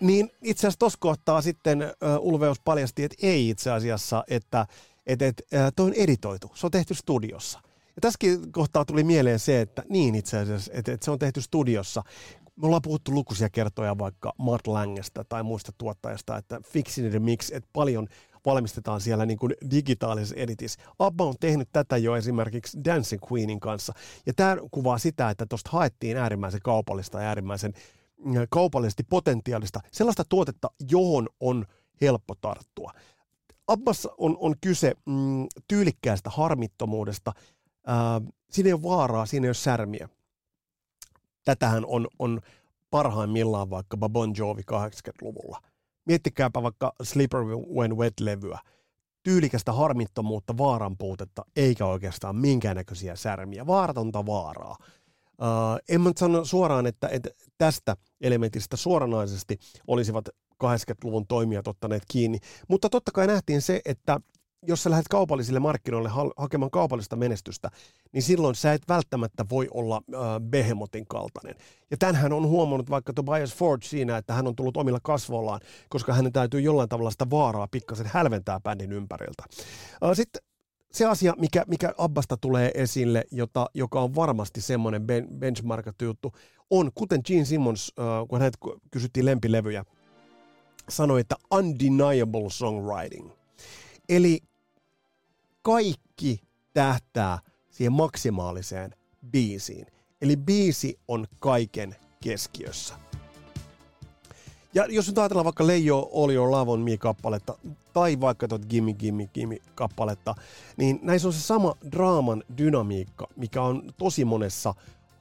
Niin 0.00 0.30
itse 0.42 0.60
asiassa 0.60 0.78
tuossa 0.78 0.98
kohtaa 1.00 1.40
sitten 1.40 1.82
uh, 1.82 2.26
Ulveus 2.26 2.60
paljasti, 2.60 3.04
että 3.04 3.16
ei 3.22 3.48
itse 3.48 3.70
asiassa, 3.70 4.24
että 4.28 4.66
et, 5.06 5.22
et, 5.22 5.42
toi 5.76 5.86
on 5.86 5.94
editoitu, 5.94 6.50
se 6.54 6.66
on 6.66 6.70
tehty 6.70 6.94
studiossa. 6.94 7.60
Ja 7.98 8.00
tässäkin 8.00 8.52
kohtaa 8.52 8.84
tuli 8.84 9.04
mieleen 9.04 9.38
se, 9.38 9.60
että 9.60 9.82
niin 9.88 10.14
itse 10.14 10.38
asiassa, 10.38 10.72
että, 10.74 10.92
että 10.92 11.04
se 11.04 11.10
on 11.10 11.18
tehty 11.18 11.40
studiossa. 11.40 12.02
Me 12.56 12.66
ollaan 12.66 12.82
puhuttu 12.82 13.14
lukuisia 13.14 13.50
kertoja 13.50 13.98
vaikka 13.98 14.32
Mart 14.38 14.66
Langesta 14.66 15.24
tai 15.24 15.42
muista 15.42 15.72
tuottajista, 15.78 16.36
että 16.36 16.60
Fixing 16.64 17.18
Mix, 17.18 17.50
että 17.50 17.68
paljon 17.72 18.08
valmistetaan 18.46 19.00
siellä 19.00 19.26
niin 19.26 19.38
kuin 19.38 19.54
digitaalisessa 19.70 20.36
editissä. 20.36 20.80
Abba 20.98 21.24
on 21.24 21.34
tehnyt 21.40 21.68
tätä 21.72 21.96
jo 21.96 22.16
esimerkiksi 22.16 22.78
Dancing 22.84 23.22
Queenin 23.32 23.60
kanssa. 23.60 23.92
Ja 24.26 24.32
tämä 24.34 24.56
kuvaa 24.70 24.98
sitä, 24.98 25.30
että 25.30 25.46
tuosta 25.46 25.70
haettiin 25.72 26.16
äärimmäisen 26.16 26.60
kaupallista 26.64 27.20
ja 27.20 27.28
äärimmäisen 27.28 27.72
kaupallisesti 28.50 29.02
potentiaalista, 29.02 29.80
sellaista 29.92 30.24
tuotetta, 30.28 30.70
johon 30.90 31.28
on 31.40 31.66
helppo 32.00 32.34
tarttua. 32.40 32.92
Abbassa 33.68 34.10
on, 34.18 34.36
on 34.40 34.54
kyse 34.60 34.94
mm, 35.06 35.46
tyylikkäästä 35.68 36.30
harmittomuudesta. 36.30 37.32
Ää, 37.88 38.20
siinä 38.50 38.68
ei 38.68 38.72
ole 38.72 38.82
vaaraa, 38.82 39.26
siinä 39.26 39.44
ei 39.44 39.48
ole 39.48 39.54
särmiä. 39.54 40.08
Tätähän 41.44 41.84
on, 41.86 42.06
on 42.18 42.40
parhaimmillaan 42.90 43.70
vaikkapa 43.70 44.08
Bon 44.08 44.32
Jovi 44.36 44.62
80-luvulla. 44.72 45.58
Miettikääpä 46.04 46.62
vaikka 46.62 46.92
Slipper 47.02 47.40
When 47.76 47.96
Wet-levyä. 47.96 48.58
Tyylikästä 49.22 49.72
harmittomuutta, 49.72 50.58
vaaran 50.58 50.96
puutetta, 50.98 51.44
eikä 51.56 51.86
oikeastaan 51.86 52.36
minkäännäköisiä 52.36 53.16
särmiä. 53.16 53.66
Vaaratonta 53.66 54.26
vaaraa. 54.26 54.76
Uh, 55.42 55.78
en 55.88 56.00
mä 56.00 56.12
sano 56.16 56.44
suoraan, 56.44 56.86
että, 56.86 57.08
että 57.08 57.30
tästä 57.58 57.96
elementistä 58.20 58.76
suoranaisesti 58.76 59.58
olisivat 59.86 60.28
80-luvun 60.64 61.26
toimijat 61.26 61.68
ottaneet 61.68 62.02
kiinni, 62.10 62.38
mutta 62.68 62.90
totta 62.90 63.12
kai 63.12 63.26
nähtiin 63.26 63.62
se, 63.62 63.80
että 63.84 64.20
jos 64.66 64.82
sä 64.82 64.90
lähdet 64.90 65.08
kaupallisille 65.08 65.60
markkinoille 65.60 66.08
ha- 66.08 66.32
hakemaan 66.36 66.70
kaupallista 66.70 67.16
menestystä, 67.16 67.70
niin 68.12 68.22
silloin 68.22 68.54
sä 68.54 68.72
et 68.72 68.82
välttämättä 68.88 69.44
voi 69.50 69.68
olla 69.70 70.02
äh, 70.14 70.20
Behemotin 70.40 71.06
kaltainen. 71.06 71.54
Ja 71.90 71.96
tämänhän 71.96 72.32
on 72.32 72.46
huomannut 72.46 72.90
vaikka 72.90 73.12
Tobias 73.12 73.54
Ford 73.54 73.82
siinä, 73.82 74.16
että 74.16 74.34
hän 74.34 74.46
on 74.46 74.56
tullut 74.56 74.76
omilla 74.76 74.98
kasvoillaan, 75.02 75.60
koska 75.88 76.14
hänen 76.14 76.32
täytyy 76.32 76.60
jollain 76.60 76.88
tavalla 76.88 77.10
sitä 77.10 77.30
vaaraa 77.30 77.68
pikkasen 77.70 78.10
hälventää 78.12 78.60
bändin 78.60 78.92
ympäriltä. 78.92 79.44
Äh, 80.04 80.10
sitten 80.14 80.42
se 80.92 81.06
asia, 81.06 81.34
mikä, 81.38 81.64
mikä 81.66 81.94
Abbasta 81.98 82.36
tulee 82.36 82.70
esille, 82.74 83.24
jota, 83.30 83.66
joka 83.74 84.00
on 84.00 84.14
varmasti 84.14 84.60
semmoinen 84.60 85.02
ben, 85.06 85.28
benchmarkattu 85.38 86.04
juttu, 86.04 86.32
on, 86.70 86.90
kuten 86.94 87.20
Gene 87.24 87.44
Simmons, 87.44 87.92
äh, 87.98 88.28
kun 88.28 88.38
hänet 88.38 88.58
kysyttiin 88.90 89.26
lempilevyjä, 89.26 89.84
sanoi, 90.88 91.20
että 91.20 91.36
undeniable 91.54 92.50
songwriting. 92.50 93.30
Eli 94.08 94.40
kaikki 95.68 96.40
tähtää 96.72 97.38
siihen 97.70 97.92
maksimaaliseen 97.92 98.94
biisiin. 99.30 99.86
Eli 100.22 100.36
biisi 100.36 100.98
on 101.08 101.26
kaiken 101.40 101.96
keskiössä. 102.20 102.94
Ja 104.74 104.86
jos 104.88 105.08
nyt 105.08 105.18
ajatellaan 105.18 105.44
vaikka 105.44 105.66
Leijo 105.66 106.50
Love 106.50 106.70
on 106.70 106.80
Me-kappaletta, 106.80 107.58
tai 107.92 108.20
vaikka 108.20 108.48
tuot 108.48 108.66
Gimme 108.66 108.92
Gimme 108.92 109.26
Gimme-kappaletta, 109.34 110.34
niin 110.76 110.98
näissä 111.02 111.28
on 111.28 111.34
se 111.34 111.40
sama 111.40 111.74
draaman 111.92 112.44
dynamiikka, 112.58 113.26
mikä 113.36 113.62
on 113.62 113.82
tosi 113.98 114.24
monessa 114.24 114.74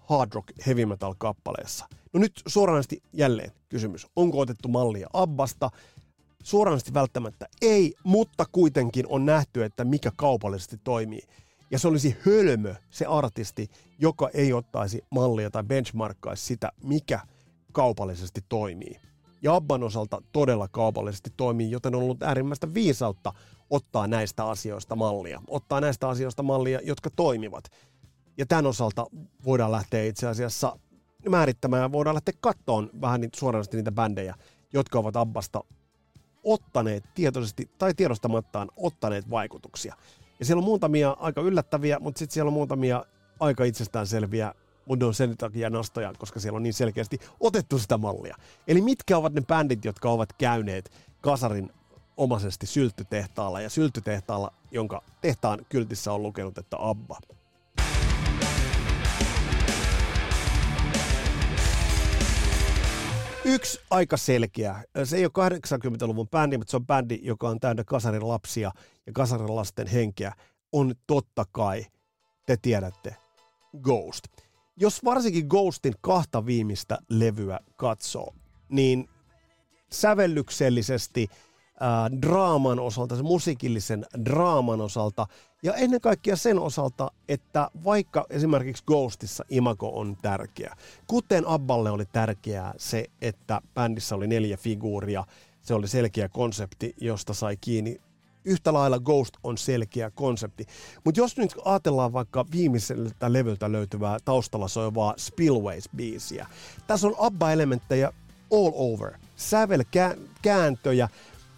hard 0.06 0.34
rock 0.34 0.48
heavy 0.68 0.86
metal 0.86 1.16
kappaleessa. 1.18 1.88
No 2.14 2.20
nyt 2.20 2.42
suoranaisesti 2.48 3.02
jälleen 3.14 3.52
kysymys. 3.70 4.08
Onko 4.16 4.40
otettu 4.40 4.68
mallia 4.68 5.08
Abbasta? 5.14 5.72
Suoranaisesti 6.48 6.94
välttämättä 6.94 7.48
ei, 7.62 7.94
mutta 8.04 8.46
kuitenkin 8.52 9.06
on 9.10 9.26
nähty, 9.26 9.64
että 9.64 9.86
mikä 9.86 10.12
kaupallisesti 10.16 10.78
toimii. 10.84 11.22
Ja 11.72 11.80
se 11.80 11.88
olisi 11.88 12.18
hölmö, 12.26 12.76
se 12.90 13.06
artisti, 13.06 13.70
joka 14.00 14.30
ei 14.34 14.54
ottaisi 14.54 15.02
mallia 15.10 15.52
tai 15.52 15.64
benchmarkkaisi 15.64 16.46
sitä, 16.46 16.72
mikä 16.84 17.20
kaupallisesti 17.72 18.42
toimii. 18.50 19.00
Ja 19.42 19.56
Abban 19.56 19.84
osalta 19.84 20.22
todella 20.32 20.68
kaupallisesti 20.68 21.30
toimii, 21.38 21.72
joten 21.72 21.96
on 21.96 22.04
ollut 22.04 22.24
äärimmäistä 22.24 22.74
viisautta 22.74 23.34
ottaa 23.70 24.08
näistä 24.08 24.46
asioista 24.46 24.96
mallia. 24.96 25.42
Ottaa 25.48 25.82
näistä 25.82 26.10
asioista 26.10 26.44
mallia, 26.44 26.80
jotka 26.84 27.10
toimivat. 27.16 27.64
Ja 28.38 28.46
tämän 28.46 28.66
osalta 28.66 29.06
voidaan 29.46 29.72
lähteä 29.72 30.04
itse 30.04 30.28
asiassa 30.28 30.80
määrittämään 31.30 31.82
ja 31.82 31.92
voidaan 31.92 32.16
lähteä 32.16 32.34
kattoon 32.40 32.90
vähän 33.02 33.22
niitä, 33.22 33.40
suoranaisesti 33.40 33.78
niitä 33.78 33.92
bändejä, 33.92 34.36
jotka 34.74 35.00
ovat 35.00 35.16
Abbasta 35.16 35.64
ottaneet 36.48 37.04
tietoisesti 37.16 37.70
tai 37.78 37.94
tiedostamattaan 37.94 38.70
ottaneet 38.78 39.30
vaikutuksia. 39.30 39.96
Ja 40.40 40.46
siellä 40.46 40.60
on 40.60 40.66
muutamia 40.66 41.18
aika 41.20 41.42
yllättäviä, 41.42 42.00
mutta 42.00 42.20
sitten 42.20 42.34
siellä 42.34 42.50
on 42.50 42.54
muutamia 42.54 43.06
aika 43.40 43.64
itsestäänselviä, 43.64 44.54
mutta 44.86 45.06
on 45.06 45.14
sen 45.14 45.38
takia 45.38 45.70
nostoja, 45.70 46.14
koska 46.18 46.40
siellä 46.40 46.58
on 46.58 46.64
niin 46.64 46.74
selkeästi 46.74 47.20
otettu 47.40 47.80
sitä 47.80 47.98
mallia. 47.98 48.36
Eli 48.68 48.82
mitkä 48.82 49.18
ovat 49.18 49.34
ne 49.34 49.42
bändit, 49.42 49.86
jotka 49.86 50.10
ovat 50.10 50.34
käyneet 50.34 50.92
kasarin 51.22 51.72
omaisesti 52.18 52.66
sylttytehtaalla 52.66 53.62
ja 53.62 53.70
sylttytehtaalla, 53.70 54.54
jonka 54.72 55.02
tehtaan 55.22 55.66
kyltissä 55.70 56.14
on 56.14 56.24
lukenut, 56.24 56.58
että 56.58 56.78
Abba. 56.80 57.20
Yksi 63.48 63.80
aika 63.90 64.18
selkeä. 64.18 64.84
Se 65.04 65.18
ei 65.18 65.26
ole 65.26 65.50
80-luvun 65.50 66.30
bändi, 66.30 66.58
mutta 66.58 66.72
se 66.72 66.78
on 66.78 66.86
bändi, 66.86 67.20
joka 67.22 67.50
on 67.50 67.60
täynnä 67.60 67.84
kasarin 67.84 68.28
lapsia 68.28 68.72
ja 69.06 69.14
kasarin 69.14 69.56
lasten 69.56 69.88
henkeä. 69.88 70.34
On 70.72 70.96
totta 71.08 71.46
kai, 71.52 71.86
te 72.46 72.58
tiedätte, 72.62 73.16
Ghost. 73.82 74.24
Jos 74.78 75.04
varsinkin 75.04 75.48
Ghostin 75.48 75.94
kahta 76.02 76.46
viimeistä 76.46 76.98
levyä 77.10 77.60
katsoo, 77.78 78.34
niin 78.70 79.10
sävellyksellisesti– 79.92 81.28
äh, 81.82 82.22
draaman 82.22 82.80
osalta, 82.80 83.16
se 83.16 83.24
musiikillisen 83.24 84.06
draaman 84.26 84.82
osalta 84.82 85.28
ja 85.68 85.74
ennen 85.74 86.02
kaikkea 86.02 86.36
sen 86.36 86.60
osalta, 86.60 87.12
että 87.30 87.72
vaikka 87.84 88.26
esimerkiksi 88.30 88.84
Ghostissa 88.86 89.46
imago 89.50 90.00
on 90.00 90.18
tärkeä, 90.22 90.76
kuten 91.08 91.48
Abballe 91.48 91.92
oli 91.92 92.06
tärkeää 92.06 92.74
se, 92.78 93.06
että 93.22 93.62
bändissä 93.74 94.16
oli 94.16 94.28
neljä 94.28 94.58
figuuria, 94.58 95.24
se 95.62 95.74
oli 95.74 95.88
selkeä 95.88 96.30
konsepti, 96.30 96.94
josta 97.02 97.34
sai 97.34 97.58
kiinni 97.62 98.02
yhtä 98.46 98.74
lailla 98.74 99.00
Ghost 99.00 99.34
on 99.44 99.58
selkeä 99.58 100.12
konsepti. 100.12 100.66
Mutta 101.04 101.20
jos 101.20 101.38
nyt 101.38 101.56
ajatellaan 101.66 102.14
vaikka 102.14 102.46
viimeiseltä 102.52 103.34
levyltä 103.34 103.72
löytyvää 103.72 104.18
taustalla 104.26 104.68
soivaa 104.68 105.16
Spillways-biisiä, 105.18 106.48
tässä 106.88 107.08
on 107.08 107.16
ABBA-elementtejä 107.18 108.14
all 108.52 108.72
over. 108.74 109.12
Sävelkääntöjä, 109.36 111.10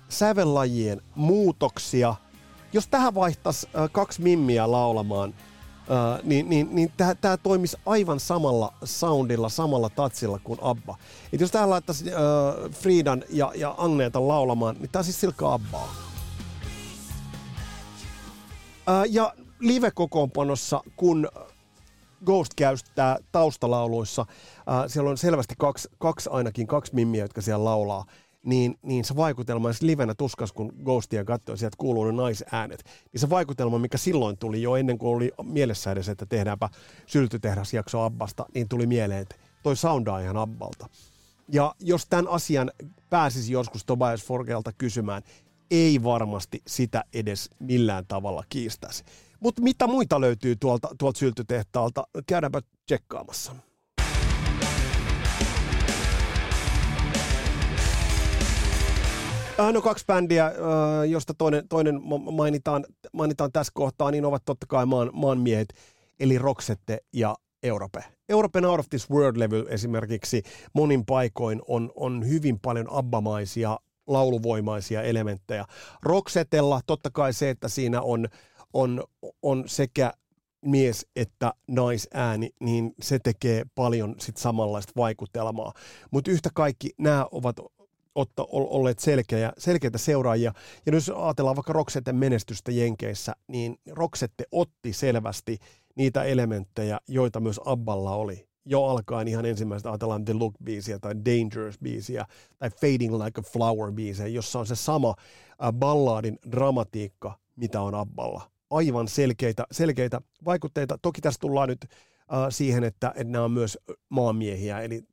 sävellajien 0.10 1.02
muutoksia. 1.16 2.16
Jos 2.74 2.88
tähän 2.88 3.16
vaihtaisi 3.16 3.68
äh, 3.76 3.90
kaksi 3.92 4.22
mimmiä 4.22 4.72
laulamaan, 4.72 5.34
äh, 5.80 6.24
niin, 6.24 6.50
niin, 6.50 6.68
niin 6.72 6.92
tämä 7.22 7.38
toimisi 7.38 7.78
aivan 7.86 8.20
samalla 8.20 8.74
soundilla, 8.84 9.50
samalla 9.50 9.90
tatsilla 9.90 10.40
kuin 10.44 10.60
Abba. 10.62 10.98
Et 11.34 11.42
jos 11.42 11.52
tähän 11.52 11.70
laittaisi 11.70 12.06
äh, 12.14 13.26
ja, 13.30 13.52
ja 13.56 13.76
Agneeta 13.78 14.28
laulamaan, 14.28 14.76
niin 14.80 14.90
tämä 14.90 15.04
siis 15.04 15.22
silkka 15.22 15.54
Abbaa. 15.54 15.96
Äh, 18.90 19.04
ja 19.10 19.34
live-kokoonpanossa, 19.60 20.82
kun 20.96 21.30
Ghost 22.26 22.54
käyttää 22.56 23.18
taustalauluissa, 23.32 24.22
äh, 24.22 24.84
siellä 24.88 25.10
on 25.10 25.18
selvästi 25.18 25.56
kaksi, 25.58 25.90
kaksi 25.98 26.30
ainakin 26.32 26.68
kaksi 26.68 26.96
mimmiä, 26.96 27.24
jotka 27.24 27.42
siellä 27.42 27.64
laulaa 27.64 28.06
niin, 28.46 28.76
niin 28.82 29.06
se 29.06 29.16
vaikutelma, 29.16 29.70
jos 29.70 29.82
livenä 29.82 30.16
tuskas, 30.16 30.52
kun 30.52 30.74
Ghostia 30.84 31.26
katsoi, 31.26 31.58
sieltä 31.58 31.76
kuuluu 31.78 32.06
ne 32.06 32.12
naisäänet, 32.12 32.84
niin 33.14 33.20
se 33.20 33.30
vaikutelma, 33.30 33.80
mikä 33.80 33.98
silloin 33.98 34.38
tuli 34.38 34.62
jo 34.62 34.76
ennen 34.76 34.98
kuin 34.98 35.16
oli 35.16 35.32
mielessä 35.44 35.92
edes, 35.92 36.10
että 36.10 36.26
tehdäänpä 36.26 36.70
syltytehdasjakso 37.06 38.02
Abbasta, 38.04 38.46
niin 38.54 38.70
tuli 38.70 38.88
mieleen, 38.88 39.22
että 39.22 39.36
toi 39.64 39.76
soundaa 39.76 40.20
ihan 40.20 40.38
Abbalta. 40.38 40.90
Ja 41.52 41.76
jos 41.80 42.06
tämän 42.10 42.28
asian 42.28 42.72
pääsisi 43.10 43.54
joskus 43.54 43.86
Tobias 43.86 44.24
Forgelta 44.24 44.72
kysymään, 44.78 45.24
ei 45.72 46.04
varmasti 46.04 46.62
sitä 46.68 47.04
edes 47.14 47.50
millään 47.60 48.06
tavalla 48.08 48.44
kiistäisi. 48.50 49.04
Mutta 49.40 49.62
mitä 49.62 49.88
muita 49.88 50.22
löytyy 50.22 50.56
tuolta, 50.56 50.90
tuolta 50.98 51.20
syltytehtaalta? 51.20 52.04
Käydäänpä 52.28 52.62
tsekkaamassa. 52.86 53.56
Äh, 59.60 59.74
no 59.74 59.82
kaksi 59.82 60.06
bändiä, 60.06 60.46
äh, 60.46 60.54
josta 61.10 61.34
toinen, 61.34 61.68
toinen 61.68 62.02
mainitaan, 62.32 62.86
mainitaan 63.14 63.52
tässä 63.52 63.72
kohtaa, 63.76 64.12
niin 64.12 64.26
ovat 64.26 64.46
totta 64.46 64.66
kai 64.70 64.86
maan, 64.86 65.10
maanmiehet, 65.14 65.74
eli 66.20 66.38
Roxette 66.38 67.00
ja 67.14 67.36
Europe. 67.64 68.04
Europen 68.30 68.66
Out 68.66 68.80
of 68.80 68.90
This 68.90 69.10
World-levy 69.10 69.66
esimerkiksi 69.70 70.44
monin 70.74 71.06
paikoin 71.06 71.62
on, 71.68 71.92
on 71.96 72.28
hyvin 72.28 72.60
paljon 72.60 72.88
abbamaisia, 72.90 73.80
lauluvoimaisia 74.08 75.02
elementtejä. 75.02 75.66
Roxetella 76.04 76.82
totta 76.88 77.10
kai 77.14 77.34
se, 77.34 77.50
että 77.50 77.68
siinä 77.68 78.02
on, 78.02 78.28
on, 78.74 79.04
on 79.42 79.64
sekä 79.68 80.14
mies 80.66 81.08
että 81.16 81.54
naisääni, 81.68 82.50
niin 82.60 82.94
se 83.02 83.20
tekee 83.20 83.64
paljon 83.76 84.16
sit 84.20 84.38
samanlaista 84.38 84.94
vaikutelmaa. 84.98 85.74
Mutta 86.12 86.32
yhtä 86.32 86.50
kaikki 86.54 86.90
nämä 86.98 87.26
ovat 87.32 87.56
otta, 88.20 88.46
olleet 88.50 89.00
selkeä, 89.00 89.54
selkeitä 89.58 89.98
seuraajia. 89.98 90.54
Ja 90.86 90.94
jos 90.94 91.10
ajatellaan 91.10 91.56
vaikka 91.56 91.74
Roxetten 91.74 92.16
menestystä 92.16 92.72
Jenkeissä, 92.72 93.36
niin 93.48 93.76
Roxette 93.90 94.44
otti 94.52 94.94
selvästi 94.94 95.58
niitä 95.96 96.24
elementtejä, 96.24 97.00
joita 97.08 97.40
myös 97.40 97.60
Abballa 97.66 98.16
oli. 98.16 98.50
jo 98.70 98.84
alkaen 98.86 99.28
ihan 99.28 99.46
ensimmäistä 99.46 99.90
ajatellaan 99.90 100.26
The 100.26 100.34
Look-biisiä 100.34 101.00
tai 101.02 101.14
Dangerous-biisiä 101.14 102.26
tai 102.58 102.70
Fading 102.70 103.14
Like 103.14 103.42
a 103.42 103.44
Flower-biisiä, 103.44 104.28
jossa 104.28 104.60
on 104.60 104.68
se 104.68 104.76
sama 104.76 105.16
balladin 105.72 106.40
dramatiikka, 106.52 107.38
mitä 107.56 107.82
on 107.82 107.96
Abballa. 107.96 108.52
Aivan 108.70 109.08
selkeitä, 109.08 109.66
selkeitä 109.72 110.22
vaikutteita. 110.46 110.98
Toki 111.02 111.22
tässä 111.22 111.40
tullaan 111.40 111.70
nyt 111.70 111.86
siihen, 112.50 112.84
että, 112.84 113.08
että 113.16 113.32
nämä 113.32 113.44
on 113.44 113.52
myös 113.52 113.78
maamiehiä, 114.10 114.82
eli 114.82 115.04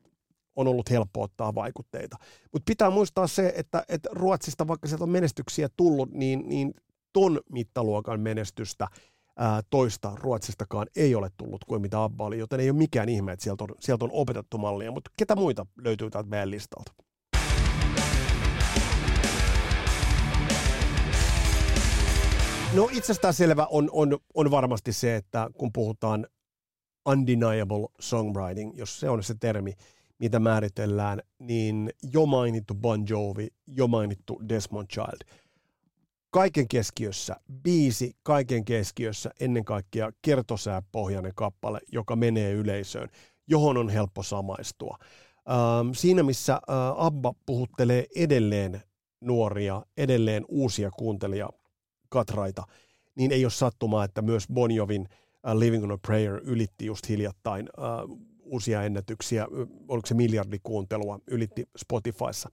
on 0.56 0.68
ollut 0.68 0.90
helppo 0.90 1.22
ottaa 1.22 1.54
vaikutteita. 1.54 2.16
Mutta 2.52 2.70
pitää 2.70 2.90
muistaa 2.90 3.26
se, 3.26 3.52
että, 3.56 3.84
että 3.88 4.08
Ruotsista, 4.12 4.68
vaikka 4.68 4.88
sieltä 4.88 5.04
on 5.04 5.10
menestyksiä 5.10 5.68
tullut, 5.76 6.10
niin, 6.10 6.48
niin 6.48 6.74
ton 7.12 7.40
mittaluokan 7.52 8.20
menestystä 8.20 8.86
ää, 9.36 9.60
toista 9.70 10.12
Ruotsistakaan 10.14 10.86
ei 10.96 11.14
ole 11.14 11.30
tullut 11.36 11.64
kuin 11.64 11.82
mitä 11.82 12.02
Abba 12.02 12.24
oli, 12.24 12.38
joten 12.38 12.60
ei 12.60 12.70
ole 12.70 12.78
mikään 12.78 13.08
ihme, 13.08 13.32
että 13.32 13.42
sieltä 13.42 13.64
on, 13.64 13.70
sieltä 13.80 14.04
on 14.04 14.10
opetettu 14.12 14.58
mallia. 14.58 14.90
Mutta 14.90 15.10
ketä 15.18 15.36
muita 15.36 15.66
löytyy 15.84 16.10
täältä 16.10 16.28
meidän 16.28 16.50
listalta? 16.50 16.92
No 22.74 22.88
itsestään 22.92 23.34
selvä 23.34 23.66
on, 23.70 23.88
on, 23.92 24.18
on 24.34 24.50
varmasti 24.50 24.92
se, 24.92 25.16
että 25.16 25.50
kun 25.58 25.72
puhutaan 25.72 26.26
undeniable 27.08 27.86
songwriting, 28.00 28.78
jos 28.78 29.00
se 29.00 29.10
on 29.10 29.22
se 29.22 29.34
termi, 29.40 29.72
mitä 30.18 30.38
määritellään, 30.38 31.22
niin 31.38 31.90
jo 32.12 32.26
mainittu 32.26 32.74
Bon 32.74 33.04
Jovi, 33.08 33.48
jo 33.66 33.86
mainittu 33.86 34.42
Desmond 34.48 34.86
Child. 34.86 35.36
Kaiken 36.30 36.68
keskiössä, 36.68 37.36
biisi 37.62 38.16
kaiken 38.22 38.64
keskiössä, 38.64 39.30
ennen 39.40 39.64
kaikkea 39.64 40.12
kertosääpohjainen 40.22 41.32
kappale, 41.34 41.80
joka 41.92 42.16
menee 42.16 42.52
yleisöön, 42.52 43.08
johon 43.46 43.76
on 43.76 43.88
helppo 43.88 44.22
samaistua. 44.22 44.98
Ähm, 45.50 45.90
siinä 45.92 46.22
missä 46.22 46.52
äh, 46.52 46.60
Abba 46.96 47.34
puhuttelee 47.46 48.06
edelleen 48.16 48.82
nuoria, 49.20 49.82
edelleen 49.96 50.44
uusia 50.48 50.90
kuuntelija 50.90 51.50
katraita, 52.08 52.62
niin 53.14 53.32
ei 53.32 53.44
ole 53.44 53.50
sattumaa, 53.50 54.04
että 54.04 54.22
myös 54.22 54.46
Bon 54.52 54.70
Jovin 54.70 55.02
uh, 55.02 55.58
Living 55.58 55.84
on 55.84 55.92
a 55.92 55.98
Prayer 55.98 56.40
ylitti 56.44 56.86
just 56.86 57.08
hiljattain 57.08 57.68
uh, 57.78 58.18
uusia 58.46 58.82
ennätyksiä, 58.82 59.46
oliko 59.88 60.06
se 60.06 60.14
miljardi 60.14 60.58
kuuntelua, 60.62 61.18
ylitti 61.26 61.68
Spotifyssa. 61.76 62.50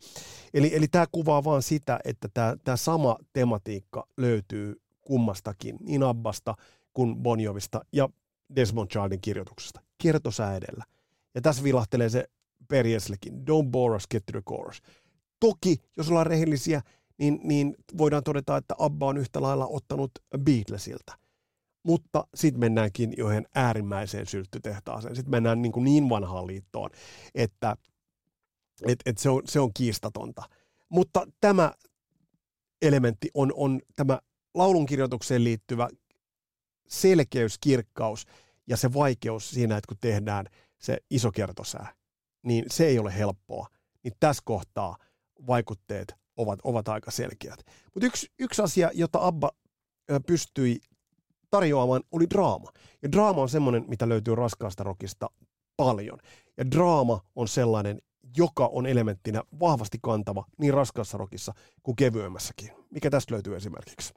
Eli, 0.53 0.75
eli 0.75 0.87
tämä 0.87 1.05
kuvaa 1.11 1.43
vaan 1.43 1.61
sitä, 1.61 1.99
että 2.03 2.27
tämä, 2.33 2.55
tämä 2.63 2.77
sama 2.77 3.17
tematiikka 3.33 4.07
löytyy 4.17 4.81
kummastakin, 5.01 5.77
niin 5.79 6.03
Abbasta 6.03 6.55
kuin 6.93 7.15
Bonjovista 7.15 7.85
ja 7.93 8.09
Desmond 8.55 8.89
Childin 8.89 9.21
kirjoituksesta. 9.21 9.81
Kertosää 9.97 10.55
edellä. 10.55 10.83
Ja 11.35 11.41
tässä 11.41 11.63
vilahtelee 11.63 12.09
se 12.09 12.29
perjesellekin. 12.67 13.33
Don't 13.33 13.69
bore 13.71 13.95
us, 13.95 14.07
get 14.07 14.25
to 14.25 14.31
the 14.31 14.41
chorus. 14.41 14.81
Toki, 15.39 15.77
jos 15.97 16.09
ollaan 16.09 16.27
rehellisiä, 16.27 16.81
niin, 17.17 17.39
niin 17.43 17.75
voidaan 17.97 18.23
todeta, 18.23 18.57
että 18.57 18.75
Abba 18.77 19.05
on 19.05 19.17
yhtä 19.17 19.41
lailla 19.41 19.67
ottanut 19.67 20.11
Beatlesilta. 20.37 21.22
Mutta 21.83 22.27
sitten 22.35 22.59
mennäänkin 22.59 23.13
johon 23.17 23.45
äärimmäiseen 23.55 24.27
sylttytehtaaseen. 24.27 25.15
Sitten 25.15 25.31
mennään 25.31 25.61
niin, 25.61 25.71
kuin 25.71 25.83
niin 25.83 26.09
vanhaan 26.09 26.47
liittoon, 26.47 26.89
että 27.35 27.75
et, 28.87 28.99
et 29.05 29.17
se, 29.17 29.29
on, 29.29 29.41
se 29.45 29.59
on 29.59 29.73
kiistatonta. 29.73 30.43
Mutta 30.89 31.27
tämä 31.41 31.73
elementti 32.81 33.29
on, 33.33 33.53
on 33.55 33.81
tämä 33.95 34.19
laulunkirjoitukseen 34.53 35.43
liittyvä 35.43 35.89
selkeys, 36.87 37.57
kirkkaus 37.57 38.25
ja 38.67 38.77
se 38.77 38.93
vaikeus 38.93 39.49
siinä, 39.49 39.77
että 39.77 39.87
kun 39.87 39.97
tehdään 40.01 40.45
se 40.77 40.97
iso 41.09 41.31
kertosää, 41.31 41.93
niin 42.43 42.65
se 42.71 42.85
ei 42.85 42.99
ole 42.99 43.17
helppoa. 43.17 43.67
Niin 44.03 44.13
tässä 44.19 44.43
kohtaa 44.45 44.97
vaikutteet 45.47 46.15
ovat, 46.37 46.59
ovat 46.63 46.87
aika 46.87 47.11
selkeät. 47.11 47.65
Mutta 47.93 48.05
yksi, 48.05 48.27
yksi 48.39 48.61
asia, 48.61 48.91
jota 48.93 49.27
Abba 49.27 49.51
pystyi 50.27 50.79
tarjoamaan, 51.53 52.01
oli 52.11 52.29
draama. 52.29 52.71
Ja 53.03 53.11
draama 53.11 53.41
on 53.41 53.49
semmoinen, 53.49 53.85
mitä 53.87 54.09
löytyy 54.09 54.35
raskaasta 54.35 54.83
rokista 54.83 55.29
paljon. 55.77 56.19
Ja 56.57 56.71
draama 56.71 57.21
on 57.35 57.47
sellainen, 57.47 58.01
joka 58.37 58.67
on 58.67 58.85
elementtinä 58.85 59.43
vahvasti 59.59 59.97
kantava 60.01 60.45
niin 60.57 60.73
raskaassa 60.73 61.17
rokissa 61.17 61.53
kuin 61.83 61.95
kevyemmässäkin. 61.95 62.71
Mikä 62.91 63.09
tästä 63.09 63.33
löytyy 63.33 63.55
esimerkiksi? 63.55 64.13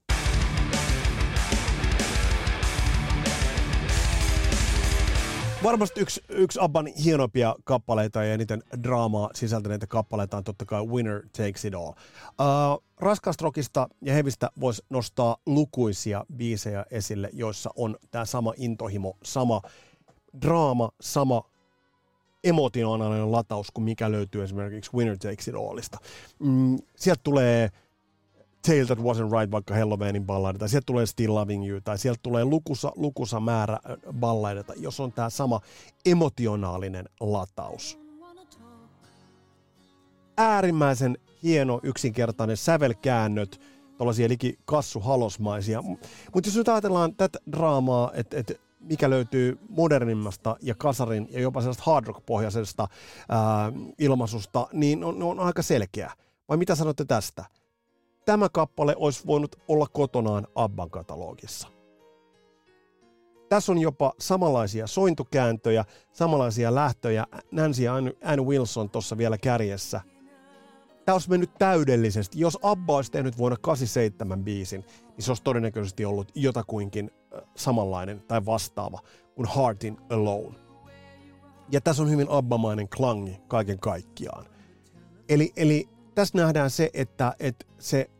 Varmasti 5.66 6.00
yksi, 6.00 6.24
yksi 6.28 6.58
Abban 6.62 6.86
hienompia 6.86 7.54
kappaleita 7.64 8.24
ja 8.24 8.34
eniten 8.34 8.62
draamaa 8.82 9.30
sisältäneitä 9.34 9.86
kappaleita 9.86 10.36
on 10.36 10.44
totta 10.44 10.64
kai 10.64 10.86
Winner 10.86 11.22
Takes 11.22 11.64
It 11.64 11.74
All. 11.74 11.88
Uh, 11.88 12.84
Raskasta 13.00 13.44
rockista 13.44 13.88
ja 14.02 14.14
hevistä 14.14 14.50
voisi 14.60 14.82
nostaa 14.90 15.36
lukuisia 15.46 16.24
biisejä 16.36 16.86
esille, 16.90 17.30
joissa 17.32 17.70
on 17.76 17.96
tämä 18.10 18.24
sama 18.24 18.52
intohimo, 18.56 19.16
sama 19.22 19.62
draama, 20.42 20.90
sama 21.00 21.42
emotionaalinen 22.44 23.32
lataus 23.32 23.70
kuin 23.70 23.84
mikä 23.84 24.10
löytyy 24.12 24.42
esimerkiksi 24.42 24.90
Winner 24.94 25.18
Takes 25.18 25.48
It 25.48 25.54
Allista. 25.54 25.98
Mm, 26.38 26.78
sieltä 26.96 27.20
tulee 27.24 27.70
Tale 28.66 28.84
That 28.84 28.98
Wasn't 28.98 29.40
Right, 29.40 29.50
vaikka 29.50 29.74
Halloweenin 29.74 30.26
balladi, 30.26 30.58
tai 30.58 30.68
sieltä 30.68 30.86
tulee 30.86 31.06
Still 31.06 31.34
Loving 31.34 31.68
You, 31.68 31.80
tai 31.80 31.98
sieltä 31.98 32.20
tulee 32.22 32.44
lukusa, 32.44 32.92
lukusa 32.96 33.40
määrä 33.40 33.78
balladeita, 34.12 34.72
jos 34.76 35.00
on 35.00 35.12
tämä 35.12 35.30
sama 35.30 35.60
emotionaalinen 36.06 37.08
lataus. 37.20 37.98
Äärimmäisen 40.36 41.18
hieno, 41.42 41.80
yksinkertainen 41.82 42.56
sävelkäännöt, 42.56 43.60
tuollaisia 43.98 44.28
liki 44.28 44.58
kassuhalosmaisia. 44.64 45.82
Mutta 45.82 46.48
jos 46.48 46.56
nyt 46.56 46.68
ajatellaan 46.68 47.14
tätä 47.14 47.38
draamaa, 47.52 48.10
että 48.14 48.36
et, 48.36 48.60
mikä 48.80 49.10
löytyy 49.10 49.58
modernimmasta 49.68 50.56
ja 50.62 50.74
kasarin 50.74 51.28
ja 51.30 51.40
jopa 51.40 51.60
sellaista 51.60 51.82
hard 51.86 52.06
rock-pohjaisesta 52.06 52.88
ää, 53.28 53.72
ilmaisusta, 53.98 54.68
niin 54.72 55.04
on, 55.04 55.22
on 55.22 55.40
aika 55.40 55.62
selkeä. 55.62 56.12
Vai 56.48 56.56
mitä 56.56 56.74
sanotte 56.74 57.04
tästä? 57.04 57.44
Tämä 58.26 58.48
kappale 58.48 58.94
olisi 58.98 59.26
voinut 59.26 59.56
olla 59.68 59.86
kotonaan 59.92 60.46
Abban 60.54 60.90
katalogissa. 60.90 61.68
Tässä 63.48 63.72
on 63.72 63.78
jopa 63.78 64.12
samanlaisia 64.18 64.86
sointukääntöjä, 64.86 65.84
samanlaisia 66.12 66.74
lähtöjä. 66.74 67.26
Nancy 67.50 67.82
ja 67.82 67.94
Ann 67.94 68.46
Wilson 68.46 68.90
tuossa 68.90 69.18
vielä 69.18 69.38
kärjessä. 69.38 70.00
Tämä 71.04 71.14
olisi 71.14 71.30
mennyt 71.30 71.50
täydellisesti. 71.58 72.40
Jos 72.40 72.58
Abba 72.62 72.96
olisi 72.96 73.12
tehnyt 73.12 73.38
vuonna 73.38 73.56
87 73.60 74.44
biisin, 74.44 74.80
niin 74.80 75.24
se 75.24 75.30
olisi 75.30 75.42
todennäköisesti 75.42 76.04
ollut 76.04 76.32
jotakuinkin 76.34 77.10
samanlainen 77.56 78.22
tai 78.28 78.46
vastaava 78.46 79.00
kuin 79.34 79.48
Heartin 79.56 79.96
Alone. 80.10 80.58
Ja 81.72 81.80
tässä 81.80 82.02
on 82.02 82.10
hyvin 82.10 82.26
abbamainen 82.30 82.88
klangi 82.88 83.40
kaiken 83.48 83.78
kaikkiaan. 83.78 84.46
Eli, 85.28 85.52
eli 85.56 85.88
tässä 86.14 86.38
nähdään 86.38 86.70
se, 86.70 86.90
että, 86.94 87.34
että 87.38 87.66
se 87.78 88.10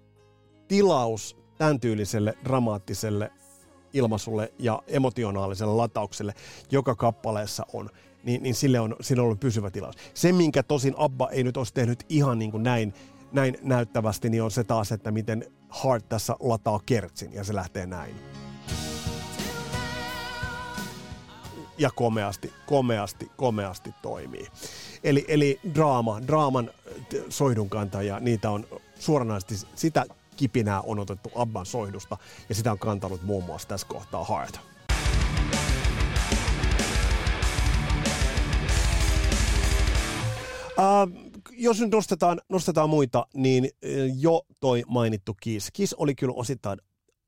tilaus 0.69 1.37
tämän 1.59 1.81
tyyliselle 1.81 2.35
dramaattiselle 2.45 3.33
ilmaisulle 3.93 4.53
ja 4.59 4.83
emotionaaliselle 4.87 5.75
lataukselle, 5.75 6.35
joka 6.71 6.95
kappaleessa 6.95 7.67
on, 7.73 7.91
niin, 8.25 8.43
niin 8.43 8.55
sille, 8.55 8.81
on, 8.81 8.97
sille 9.01 9.23
on 9.23 9.25
ollut 9.25 9.41
pysyvä 9.41 9.71
tilaus. 9.71 9.95
Se, 10.15 10.33
minkä 10.33 10.63
tosin 10.63 10.95
Abba 10.97 11.29
ei 11.31 11.45
nyt 11.45 11.57
olisi 11.57 11.75
tehnyt 11.75 12.05
ihan 12.09 12.39
niin 12.39 12.51
kuin 12.51 12.63
näin, 12.63 12.95
näin 13.33 13.57
näyttävästi, 13.63 14.31
niin 14.31 14.43
on 14.43 14.51
se 14.51 14.65
taas, 14.65 14.93
että 14.93 15.11
miten 15.11 15.47
Hart 15.69 16.09
tässä 16.09 16.37
lataa 16.41 16.81
kertsin 16.87 17.33
ja 17.33 17.45
se 17.45 17.55
lähtee 17.55 17.87
näin. 17.87 18.15
Ja 21.79 21.91
komeasti, 21.91 22.53
komeasti, 22.67 23.31
komeasti 23.37 23.95
toimii. 24.03 24.47
Eli, 25.05 25.25
eli 25.29 25.61
draama, 25.75 26.21
draaman 26.27 26.71
soidun 27.29 27.69
kantaja, 27.69 28.21
niitä 28.21 28.51
on 28.51 28.67
suoranaisesti 28.99 29.67
sitä 29.75 30.05
kipinää 30.37 30.81
on 30.81 30.99
otettu 30.99 31.31
Abban 31.35 31.67
soihdusta, 31.67 32.17
ja 32.49 32.55
sitä 32.55 32.73
on 32.73 32.79
kantanut 32.79 33.23
muun 33.23 33.45
muassa 33.45 33.69
tässä 33.69 33.87
kohtaa 33.87 34.25
Heart. 34.25 34.61
Uh, 40.79 41.37
jos 41.57 41.81
nyt 41.81 41.91
nostetaan, 41.91 42.41
nostetaan 42.49 42.91
muita, 42.91 43.27
niin 43.35 43.71
jo 44.19 44.43
toi 44.61 44.83
mainittu 44.87 45.35
Kiss. 45.41 45.71
Kiss 45.73 45.95
oli 45.95 46.15
kyllä 46.15 46.35
osittain 46.37 46.79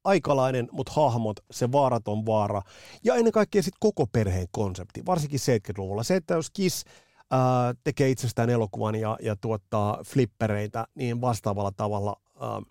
aikalainen, 0.05 0.69
mutta 0.73 0.93
hahmot, 0.93 1.41
se 1.51 1.73
vaaraton 1.73 2.27
vaara. 2.27 2.63
Ja 3.05 3.15
ennen 3.15 3.33
kaikkea 3.33 3.63
sitten 3.63 3.79
koko 3.81 4.07
perheen 4.07 4.47
konsepti, 4.51 5.07
varsinkin 5.07 5.41
70-luvulla. 5.41 6.03
Se, 6.03 6.17
että 6.17 6.35
jos 6.35 6.51
Kiss 6.51 6.85
ää, 7.31 7.75
tekee 7.85 8.11
itsestään 8.11 8.51
elokuvan 8.51 8.95
ja, 8.95 9.19
ja 9.23 9.37
tuottaa 9.37 9.99
flippereitä, 10.07 10.87
niin 10.95 11.21
vastaavalla 11.21 11.73
tavalla 11.73 12.21
ää, 12.41 12.63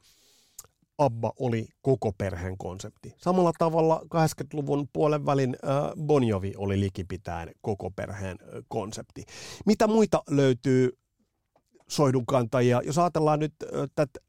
ABBA 0.98 1.34
oli 1.40 1.68
koko 1.82 2.12
perheen 2.18 2.58
konsepti. 2.58 3.14
Samalla 3.18 3.52
tavalla 3.58 4.02
80-luvun 4.04 4.88
puolen 4.94 5.26
välin 5.26 5.58
äh, 5.64 6.06
Bon 6.06 6.24
Jovi 6.24 6.54
oli 6.58 6.80
likipitäen 6.80 7.52
koko 7.62 7.92
perheen 7.92 8.38
äh, 8.42 8.64
konsepti. 8.68 9.26
Mitä 9.66 9.88
muita 9.88 10.24
löytyy 10.30 10.98
soihdunkantajia? 11.90 12.82
Jos 12.86 12.98
ajatellaan 12.98 13.40
nyt 13.40 13.54
äh, 13.64 13.70
tätä 13.96 14.20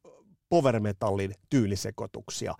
power 0.48 0.80
metallin 0.80 1.34
tyylisekoituksia 1.50 2.54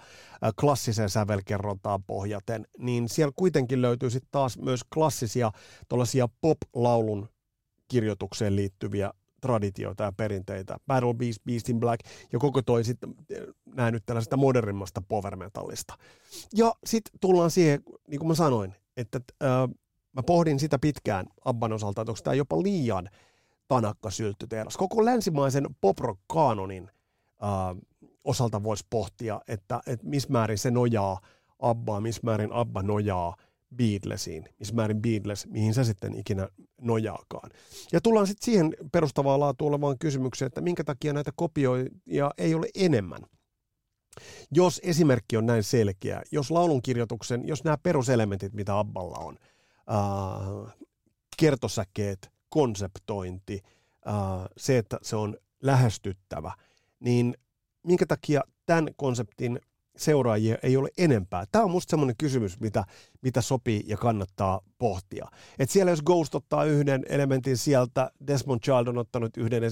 klassisen 0.61 1.11
sävelkerrontaan 1.11 2.03
pohjaten, 2.03 2.67
niin 2.79 3.09
siellä 3.09 3.33
kuitenkin 3.37 3.83
löytyy 3.83 4.11
sitten 4.11 4.29
taas 4.31 4.59
myös 4.59 4.81
klassisia 4.95 5.53
tuollaisia 5.89 6.29
pop-laulun 6.41 7.29
kirjoitukseen 7.89 8.57
liittyviä 8.57 9.13
traditioita 9.41 10.05
ja 10.05 10.13
perinteitä. 10.13 10.77
Battle 10.87 11.15
Beast, 11.15 11.45
Beast 11.45 11.69
in 11.69 11.81
Black 11.81 12.01
ja 12.33 12.39
koko 12.39 12.63
toi 12.63 12.85
sitten 12.85 13.15
näin 13.75 13.93
nyt 13.93 14.07
tällaisesta 14.07 14.37
modernimmasta 14.37 15.03
power 15.09 15.37
metallista. 15.37 15.95
Ja 16.55 16.75
sitten 16.85 17.21
tullaan 17.21 17.51
siihen, 17.51 17.83
niin 18.09 18.19
kuin 18.19 18.29
mä 18.29 18.35
sanoin, 18.35 18.75
että 18.97 19.21
äh, 19.43 19.69
mä 20.13 20.23
pohdin 20.23 20.61
sitä 20.61 20.79
pitkään 20.79 21.27
Abban 21.45 21.73
osalta, 21.73 22.03
että 22.03 22.13
onko 22.13 22.21
tämä 22.25 22.35
jopa 22.35 22.63
liian 22.63 23.11
tanakka 23.69 24.11
sylttytehdas. 24.11 24.77
Koko 24.77 25.05
länsimaisen 25.05 25.67
pop 25.81 25.99
rock 25.99 26.21
kanonin 26.27 26.91
äh, 27.43 27.77
osalta 28.25 28.63
voisi 28.63 28.87
pohtia, 28.91 29.41
että, 29.49 29.81
että 29.87 30.07
missä 30.07 30.29
määrin 30.33 30.59
se 30.59 30.71
nojaa 30.71 31.21
Abbaa, 31.59 32.01
missä 32.01 32.21
määrin 32.25 32.53
Abba 32.53 32.83
nojaa 32.83 33.37
Beatlesiin, 33.77 34.45
missä 34.59 34.75
määrin 34.75 35.03
Beatles, 35.03 35.47
mihin 35.47 35.75
se 35.75 35.85
sitten 35.85 36.15
ikinä 36.15 36.49
nojaakaan. 36.81 37.51
Ja 37.93 38.01
tullaan 38.01 38.27
sitten 38.27 38.45
siihen 38.45 38.77
perustavaa 38.93 39.41
laatu 39.41 39.67
olevaan 39.67 39.99
kysymykseen, 39.99 40.47
että 40.47 40.61
minkä 40.61 40.85
takia 40.85 41.13
näitä 41.13 41.31
kopioja 41.37 42.31
ei 42.39 42.55
ole 42.55 42.69
enemmän. 42.75 43.21
Jos 44.51 44.81
esimerkki 44.85 45.37
on 45.37 45.47
näin 45.47 45.63
selkeä, 45.63 46.23
jos 46.33 46.51
laulunkirjoituksen, 46.51 47.49
jos 47.49 47.65
nämä 47.65 47.79
peruselementit, 47.79 48.53
mitä 48.53 48.79
Abballa 48.79 49.19
on, 49.19 49.39
äh, 49.91 50.75
kertosäkeet, 51.37 52.31
konseptointi, 52.49 53.63
äh, 54.09 54.15
se, 54.57 54.79
että 54.79 54.99
se 55.03 55.17
on 55.17 55.37
lähestyttävä, 55.63 56.53
niin 57.01 57.35
minkä 57.83 58.07
takia 58.07 58.41
tämän 58.67 58.89
konseptin 58.97 59.61
seuraajia 59.99 60.57
ei 60.63 60.77
ole 60.77 60.89
enempää? 60.99 61.45
Tämä 61.53 61.65
on 61.65 61.71
musta 61.71 61.91
semmoinen 61.91 62.17
kysymys, 62.19 62.61
mitä, 62.61 62.85
mitä 63.23 63.41
sopii 63.41 63.85
ja 63.87 63.97
kannattaa 63.97 64.61
pohtia. 64.79 65.27
Et 65.59 65.71
siellä 65.71 65.93
jos 65.93 66.03
Ghost 66.03 66.35
ottaa 66.35 66.65
yhden 66.65 67.05
elementin 67.09 67.57
sieltä, 67.57 68.11
Desmond 68.27 68.61
Child 68.61 68.87
on 68.87 68.99
ottanut 68.99 69.37
yhden 69.37 69.63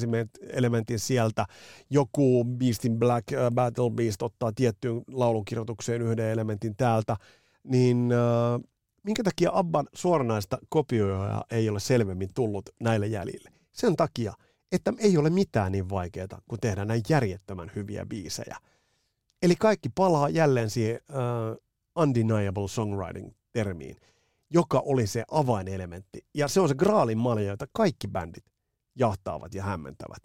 elementin 0.53 0.99
sieltä, 0.99 1.47
joku 1.91 2.45
Beast 2.45 2.85
in 2.85 2.99
Black, 2.99 3.29
uh, 3.33 3.55
Battle 3.55 3.91
Beast 3.91 4.23
ottaa 4.23 4.53
tiettyyn 4.53 5.03
laulunkirjoitukseen 5.13 6.03
yhden 6.03 6.31
elementin 6.31 6.77
täältä, 6.77 7.17
niin 7.65 8.11
uh, 8.13 8.65
minkä 9.03 9.23
takia 9.23 9.51
Abban 9.53 9.89
suoranaista 9.93 10.59
kopioijaa 10.69 11.45
ei 11.51 11.69
ole 11.69 11.81
selvemmin 11.81 12.29
tullut 12.35 12.71
näille 12.81 13.07
jäljille? 13.07 13.51
Sen 13.73 13.97
takia, 13.97 14.35
että 14.73 14.93
ei 14.99 15.17
ole 15.17 15.31
mitään 15.31 15.73
niin 15.73 15.91
vaikeaa 15.91 16.41
kuin 16.49 16.61
tehdä 16.61 16.85
näin 16.85 17.03
järjettömän 17.09 17.71
hyviä 17.77 18.07
biisejä. 18.07 18.57
Eli 19.43 19.57
kaikki 19.57 19.89
palaa 19.89 20.29
jälleen 20.29 20.71
siihen 20.71 21.01
uh, 21.11 22.03
undeniable 22.03 22.69
songwriting-termiin, 22.69 23.97
joka 24.51 24.83
oli 24.87 25.07
se 25.07 25.25
avainelementti. 25.31 26.27
Ja 26.35 26.49
se 26.49 26.61
on 26.61 26.69
se 26.69 26.75
graalin 26.75 27.19
malja, 27.19 27.45
jota 27.45 27.67
kaikki 27.73 28.09
bändit 28.09 28.45
jahtaavat 28.99 29.55
ja 29.55 29.63
hämmentävät. 29.63 30.23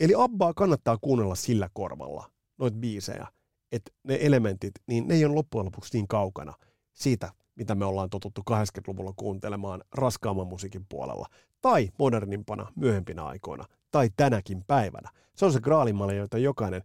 Eli 0.00 0.12
Abbaa 0.16 0.54
kannattaa 0.54 0.98
kuunnella 1.00 1.34
sillä 1.34 1.68
korvalla, 1.72 2.30
noita 2.58 2.76
biisejä, 2.76 3.26
että 3.72 3.90
ne 4.04 4.18
elementit, 4.20 4.72
niin 4.86 5.08
ne 5.08 5.14
ei 5.14 5.24
ole 5.24 5.34
loppujen 5.34 5.66
lopuksi 5.66 5.96
niin 5.96 6.08
kaukana 6.08 6.54
siitä, 6.92 7.32
mitä 7.54 7.74
me 7.74 7.84
ollaan 7.84 8.10
totuttu 8.10 8.42
80-luvulla 8.50 9.12
kuuntelemaan 9.16 9.82
raskaamman 9.94 10.46
musiikin 10.46 10.86
puolella, 10.88 11.26
tai 11.60 11.88
modernimpana 11.98 12.72
myöhempinä 12.76 13.24
aikoina, 13.24 13.64
tai 13.90 14.10
tänäkin 14.16 14.64
päivänä. 14.66 15.10
Se 15.34 15.44
on 15.44 15.52
se 15.52 15.60
graalimalli, 15.60 16.16
jota 16.16 16.38
jokainen 16.38 16.82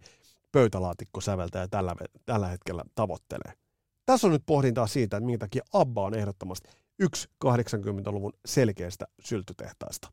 pöytälaatikko 0.54 1.22
säveltäjä 1.22 1.68
tällä, 1.68 1.96
tällä 2.26 2.48
hetkellä 2.48 2.84
tavoittelee. 2.96 3.54
Tässä 4.06 4.28
on 4.28 4.34
nyt 4.34 4.44
pohdintaa 4.46 4.88
siitä, 4.88 5.18
että 5.18 5.26
minkä 5.26 5.40
takia 5.40 5.64
ABBA 5.74 6.02
on 6.02 6.14
ehdottomasti 6.14 6.70
yksi 7.00 7.30
80-luvun 7.46 8.34
selkeästä 8.46 9.06
syltytehtaista. 9.24 10.08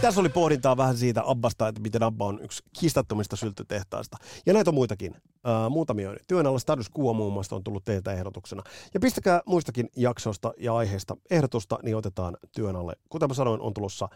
Tässä 0.00 0.20
oli 0.20 0.28
pohdintaa 0.28 0.76
vähän 0.76 0.96
siitä 0.96 1.22
Abbasta, 1.26 1.68
että 1.68 1.80
miten 1.80 2.02
Abba 2.02 2.26
on 2.26 2.40
yksi 2.42 2.62
kiistattomista 2.80 3.36
syltytehtaista. 3.36 4.16
Ja 4.46 4.52
näitä 4.52 4.70
on 4.70 4.74
muitakin. 4.74 5.14
Uh, 5.14 5.70
muutamia 5.70 6.10
on 6.10 6.16
työn 6.28 6.46
alla. 6.46 6.58
Status 6.58 6.90
Quo 6.98 7.12
muun 7.14 7.32
muassa 7.32 7.56
on 7.56 7.64
tullut 7.64 7.84
teiltä 7.84 8.12
ehdotuksena. 8.12 8.62
Ja 8.94 9.00
pistäkää 9.00 9.42
muistakin 9.46 9.88
jaksoista 9.96 10.52
ja 10.58 10.76
aiheista 10.76 11.16
ehdotusta, 11.30 11.78
niin 11.82 11.96
otetaan 11.96 12.36
työn 12.54 12.76
alle. 12.76 12.96
Kuten 13.08 13.28
mä 13.28 13.34
sanoin, 13.34 13.60
on 13.60 13.74
tulossa 13.74 14.08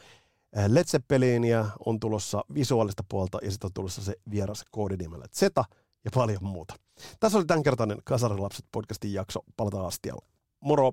Led 0.69 0.85
Zeppelinia, 0.85 1.67
on 1.87 2.01
tulossa 2.01 2.45
visuaalista 2.55 3.05
puolta 3.09 3.39
ja 3.43 3.51
sitten 3.51 3.69
on 3.69 3.73
tulossa 3.73 4.03
se 4.03 4.17
vieras 4.31 4.65
koodinimellä 4.71 5.25
Zeta 5.35 5.65
ja 6.05 6.11
paljon 6.15 6.45
muuta. 6.45 6.75
Tässä 7.21 7.39
oli 7.39 7.47
tämänkertainen 7.47 7.99
Kasarilapset 8.05 8.65
podcastin 8.73 9.13
jakso. 9.13 9.41
Palataan 9.57 9.87
astialle. 9.87 10.27
Moro! 10.61 10.93